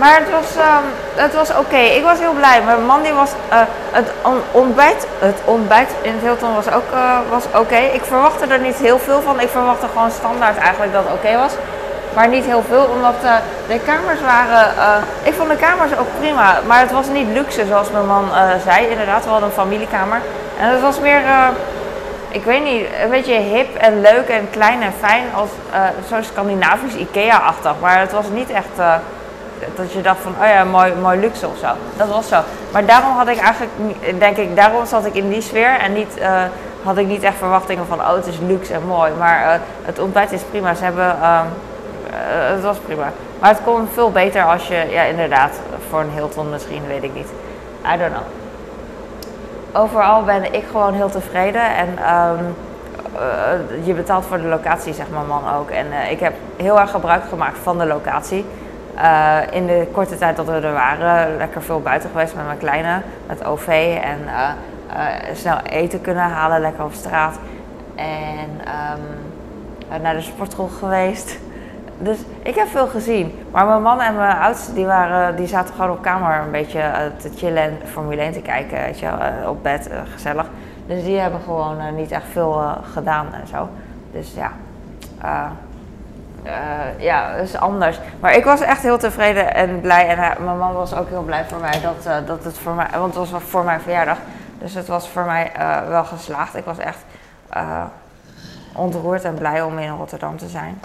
Maar 0.03 0.19
het 0.19 0.31
was, 0.31 0.57
um, 0.57 0.87
het 1.15 1.35
was 1.35 1.51
oké. 1.51 1.77
Ik 1.77 2.03
was 2.03 2.19
heel 2.19 2.33
blij. 2.33 2.63
Mijn 2.63 2.87
man 2.87 3.03
die 3.03 3.13
was, 3.13 3.31
uh, 3.53 3.61
het 3.91 4.09
ontbijt, 4.51 5.07
het 5.19 5.41
ontbijt 5.45 5.91
in 6.01 6.13
het 6.13 6.23
Hilton 6.23 6.55
was 6.55 6.71
ook 6.71 6.93
uh, 6.95 7.19
was 7.31 7.45
oké. 7.55 7.77
Ik 7.77 8.05
verwachtte 8.05 8.47
er 8.47 8.59
niet 8.59 8.77
heel 8.77 8.99
veel 8.99 9.21
van. 9.21 9.41
Ik 9.41 9.49
verwachtte 9.49 9.87
gewoon 9.93 10.11
standaard 10.11 10.57
eigenlijk 10.57 10.93
dat 10.93 11.05
het 11.05 11.13
oké 11.13 11.37
was. 11.37 11.53
Maar 12.15 12.29
niet 12.29 12.45
heel 12.45 12.63
veel, 12.69 12.85
omdat 12.85 13.15
uh, 13.25 13.35
de 13.69 13.79
kamers 13.79 14.21
waren. 14.21 14.65
ik 15.23 15.35
vond 15.35 15.49
de 15.49 15.57
kamers 15.57 15.99
ook 15.99 16.07
prima, 16.19 16.61
maar 16.67 16.81
het 16.81 16.93
was 16.93 17.07
niet 17.07 17.29
luxe 17.29 17.67
zoals 17.67 17.91
mijn 17.91 18.07
man 18.07 18.25
zei. 18.67 18.87
Inderdaad, 18.87 19.25
we 19.25 19.31
hadden 19.31 19.49
een 19.49 19.55
familiekamer. 19.55 20.21
En 20.59 20.69
het 20.69 20.81
was 20.81 21.01
meer, 21.01 21.23
ik 22.33 22.45
weet 22.45 22.65
niet, 22.65 22.87
een 23.03 23.11
beetje 23.11 23.35
hip 23.35 23.77
en 23.77 24.01
leuk 24.01 24.29
en 24.29 24.51
klein 24.51 24.83
en 24.83 24.93
fijn. 24.93 25.25
als 25.35 25.51
Zo'n 26.09 26.23
Scandinavisch 26.23 26.95
IKEA-achtig. 26.95 27.75
Maar 27.81 28.01
het 28.01 28.13
was 28.13 28.29
niet 28.29 28.51
echt 28.51 28.81
dat 29.75 29.93
je 29.93 30.01
dacht 30.01 30.21
van, 30.21 30.35
oh 30.41 30.47
ja, 30.47 30.65
mooi, 30.65 30.95
mooi 30.95 31.21
luxe 31.21 31.47
of 31.47 31.59
zo. 31.59 31.69
Dat 31.97 32.09
was 32.09 32.29
zo. 32.29 32.41
Maar 32.73 32.87
daarom 32.87 33.13
had 33.13 33.29
ik 33.29 33.39
eigenlijk, 33.39 33.73
denk 34.19 34.37
ik, 34.37 34.57
daarom 34.57 34.87
zat 34.87 35.07
ik 35.07 35.15
in 35.15 35.29
die 35.29 35.41
sfeer 35.41 35.79
en 35.79 35.93
niet, 35.93 36.19
uh, 36.19 36.43
had 36.83 36.97
ik 36.97 37.07
niet 37.07 37.23
echt 37.23 37.37
verwachtingen 37.37 37.87
van, 37.87 38.01
oh 38.01 38.15
het 38.15 38.27
is 38.27 38.39
luxe 38.47 38.75
en 38.75 38.87
mooi. 38.87 39.13
Maar 39.19 39.45
uh, 39.45 39.61
het 39.83 39.99
ontbijt 39.99 40.33
is 40.33 40.43
prima. 40.51 40.75
Ze 40.75 40.85
hebben, 40.85 41.17
uh, 41.21 41.41
het 42.55 42.63
was 42.63 42.77
prima. 42.79 43.13
Maar 43.39 43.51
het 43.51 43.61
kon 43.65 43.89
veel 43.93 44.11
beter 44.11 44.45
als 44.45 44.69
je, 44.69 44.87
ja 44.91 45.03
inderdaad, 45.03 45.61
voor 45.89 46.01
een 46.01 46.11
Hilton 46.11 46.51
misschien, 46.51 46.87
weet 46.87 47.03
ik 47.03 47.15
niet. 47.15 47.29
I 47.95 47.99
don't 47.99 48.13
know. 48.13 48.42
Overal 49.73 50.25
ben 50.25 50.55
ik 50.55 50.65
gewoon 50.71 50.95
heel 50.95 51.11
tevreden 51.11 51.77
en 51.77 51.89
um, 51.89 52.55
je 53.85 53.95
betaalt 53.95 54.25
voor 54.25 54.39
de 54.39 54.49
locatie, 54.49 54.93
zegt 54.93 55.11
mijn 55.11 55.27
man 55.27 55.55
ook. 55.55 55.71
En 55.71 55.87
ik 56.11 56.21
heb 56.21 56.35
heel 56.57 56.81
erg 56.81 56.91
gebruik 56.91 57.23
gemaakt 57.29 57.59
van 57.59 57.79
de 57.79 57.87
locatie. 57.87 58.45
Uh, 58.97 59.37
in 59.51 59.67
de 59.67 59.89
korte 59.93 60.19
tijd 60.19 60.37
dat 60.37 60.47
we 60.47 60.53
er 60.53 60.73
waren, 60.73 61.37
lekker 61.37 61.63
veel 61.63 61.81
buiten 61.81 62.11
geweest 62.11 62.35
met 62.35 62.47
mijn 62.47 62.59
kleine, 62.59 63.03
met 63.27 63.45
OV 63.45 63.99
en 64.03 64.19
snel 65.35 65.59
eten 65.59 66.01
kunnen 66.01 66.23
halen, 66.23 66.61
lekker 66.61 66.85
op 66.85 66.93
straat. 66.93 67.39
En 67.95 68.51
um, 69.95 70.03
naar 70.03 70.15
de 70.15 70.21
sportschool 70.21 70.71
geweest. 70.79 71.39
Dus 72.03 72.19
ik 72.43 72.55
heb 72.55 72.69
veel 72.69 72.87
gezien. 72.87 73.47
Maar 73.51 73.67
mijn 73.67 73.83
man 73.83 74.01
en 74.01 74.17
mijn 74.17 74.39
oudste 74.39 74.73
die 74.73 74.87
waren, 74.87 75.37
die 75.37 75.47
zaten 75.47 75.75
gewoon 75.75 75.91
op 75.91 76.03
kamer 76.03 76.41
een 76.41 76.51
beetje 76.51 77.13
te 77.17 77.31
chillen 77.37 77.63
en 77.63 77.79
Formule 77.85 78.21
1 78.21 78.33
te 78.33 78.41
kijken, 78.41 78.79
weet 78.79 78.99
je, 78.99 79.11
op 79.47 79.63
bed, 79.63 79.91
gezellig. 80.13 80.47
Dus 80.87 81.03
die 81.05 81.19
hebben 81.19 81.41
gewoon 81.41 81.95
niet 81.95 82.11
echt 82.11 82.27
veel 82.31 82.63
gedaan 82.93 83.27
en 83.33 83.47
zo. 83.47 83.69
Dus 84.13 84.35
ja, 84.35 84.53
ja, 86.97 87.31
is 87.31 87.57
anders. 87.57 88.01
Maar 88.21 88.35
ik 88.35 88.45
was 88.45 88.61
echt 88.61 88.83
heel 88.83 88.99
tevreden 88.99 89.55
en 89.55 89.81
blij. 89.81 90.09
En 90.09 90.45
mijn 90.45 90.59
man 90.59 90.73
was 90.73 90.95
ook 90.95 91.09
heel 91.09 91.23
blij 91.23 91.45
voor 91.45 91.61
mij 91.61 91.81
dat, 91.81 92.27
dat 92.27 92.45
het 92.45 92.59
voor 92.59 92.75
mij, 92.75 92.89
want 92.99 93.15
het 93.15 93.31
was 93.31 93.43
voor 93.43 93.65
mijn 93.65 93.81
verjaardag. 93.81 94.19
Dus 94.59 94.75
het 94.75 94.87
was 94.87 95.09
voor 95.09 95.25
mij 95.25 95.53
wel 95.89 96.05
geslaagd. 96.05 96.57
Ik 96.57 96.65
was 96.65 96.79
echt 96.79 97.05
ontroerd 98.75 99.25
en 99.25 99.35
blij 99.35 99.63
om 99.63 99.79
in 99.79 99.91
Rotterdam 99.91 100.37
te 100.37 100.49
zijn. 100.49 100.81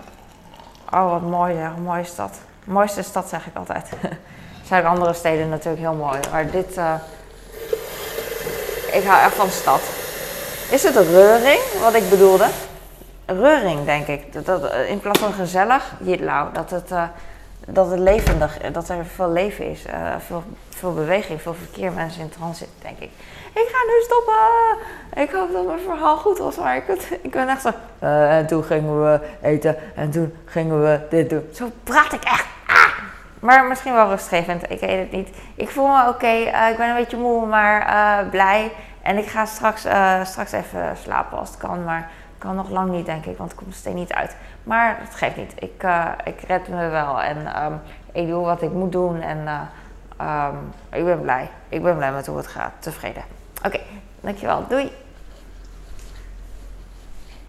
Oh, 0.93 1.11
wat 1.11 1.21
mooi 1.21 1.55
zeg. 1.55 1.71
Mooie 1.77 2.03
stad. 2.03 2.37
mooiste 2.63 3.01
stad 3.01 3.29
zeg 3.29 3.45
ik 3.45 3.55
altijd. 3.55 3.89
zijn 4.67 4.85
andere 4.85 5.13
steden 5.13 5.49
natuurlijk 5.49 5.81
heel 5.81 5.93
mooi. 5.93 6.19
Maar 6.31 6.51
dit... 6.51 6.77
Uh, 6.77 6.93
ik 8.91 9.03
hou 9.03 9.21
echt 9.21 9.33
van 9.33 9.49
stad. 9.49 9.81
Is 10.69 10.83
het 10.83 10.95
een 10.95 11.11
reuring, 11.11 11.59
wat 11.81 11.93
ik 11.93 12.09
bedoelde? 12.09 12.47
Reuring, 13.25 13.85
denk 13.85 14.07
ik. 14.07 14.45
Dat, 14.45 14.63
eh, 14.63 14.89
in 14.89 14.99
plaats 14.99 15.19
van 15.19 15.33
gezellig, 15.33 15.91
jitlau. 15.99 16.53
Dat 16.53 16.69
het, 16.69 16.91
uh, 16.91 17.03
dat 17.65 17.89
het 17.89 17.99
levendig 17.99 18.57
dat 18.71 18.89
er 18.89 19.05
veel 19.05 19.31
leven 19.31 19.69
is. 19.69 19.85
Uh, 19.85 20.15
veel, 20.19 20.43
veel 20.69 20.93
beweging, 20.93 21.41
veel 21.41 21.53
verkeer, 21.53 21.91
mensen 21.91 22.21
in 22.21 22.29
transit, 22.29 22.69
denk 22.81 22.99
ik 22.99 23.09
ik 23.59 23.69
ga 23.71 23.83
nu 23.85 24.01
stoppen. 24.03 24.43
Ik 25.23 25.31
hoop 25.31 25.51
dat 25.53 25.65
mijn 25.65 25.79
verhaal 25.79 26.17
goed 26.17 26.37
was, 26.37 26.57
maar 26.57 26.75
ik, 26.75 26.87
ik 27.21 27.31
ben 27.31 27.47
echt 27.47 27.61
zo. 27.61 27.71
Uh, 28.03 28.37
en 28.37 28.47
toen 28.47 28.63
gingen 28.63 29.03
we 29.03 29.19
eten 29.41 29.77
en 29.95 30.11
toen 30.11 30.33
gingen 30.45 30.81
we 30.81 30.99
dit 31.09 31.29
doen. 31.29 31.49
Zo 31.53 31.71
praat 31.83 32.13
ik 32.13 32.23
echt. 32.23 32.45
Ah! 32.67 32.89
Maar 33.39 33.65
misschien 33.65 33.93
wel 33.93 34.09
rustgevend, 34.09 34.71
ik 34.71 34.79
weet 34.79 34.99
het 34.99 35.11
niet. 35.11 35.29
Ik 35.55 35.69
voel 35.69 35.87
me 35.87 36.07
oké, 36.07 36.27
uh, 36.27 36.69
ik 36.69 36.77
ben 36.77 36.89
een 36.89 36.95
beetje 36.95 37.17
moe, 37.17 37.45
maar 37.45 38.25
blij. 38.25 38.71
En 39.01 39.17
ik 39.17 39.25
ga 39.25 39.45
straks, 39.45 39.85
straks 40.23 40.51
even 40.51 40.97
slapen 41.03 41.37
als 41.37 41.49
het 41.49 41.57
kan, 41.57 41.83
maar 41.83 42.09
kan 42.37 42.55
nog 42.55 42.69
lang 42.69 42.91
niet, 42.91 43.05
denk 43.05 43.25
ik, 43.25 43.37
want 43.37 43.51
ik 43.51 43.57
kom 43.57 43.71
steeds 43.71 43.95
niet 43.95 44.13
uit. 44.13 44.35
Maar 44.63 44.99
dat 44.99 45.15
geeft 45.15 45.35
niet. 45.35 45.53
Ik, 45.55 45.85
ik 46.23 46.41
red 46.41 46.67
me 46.67 46.87
wel 46.89 47.21
en 47.21 47.63
um, 47.63 47.79
ik 48.11 48.27
doe 48.27 48.45
wat 48.45 48.61
ik 48.61 48.71
moet 48.71 48.91
doen 48.91 49.21
en 49.21 49.69
um, 50.21 50.73
ik 50.91 51.05
ben 51.05 51.21
blij. 51.21 51.49
Ik 51.69 51.83
ben 51.83 51.95
blij 51.95 52.11
met 52.11 52.27
hoe 52.27 52.37
het 52.37 52.47
gaat. 52.47 52.71
Tevreden. 52.79 53.23
Oké, 53.63 53.79
dankjewel. 54.21 54.67
Doei! 54.67 55.06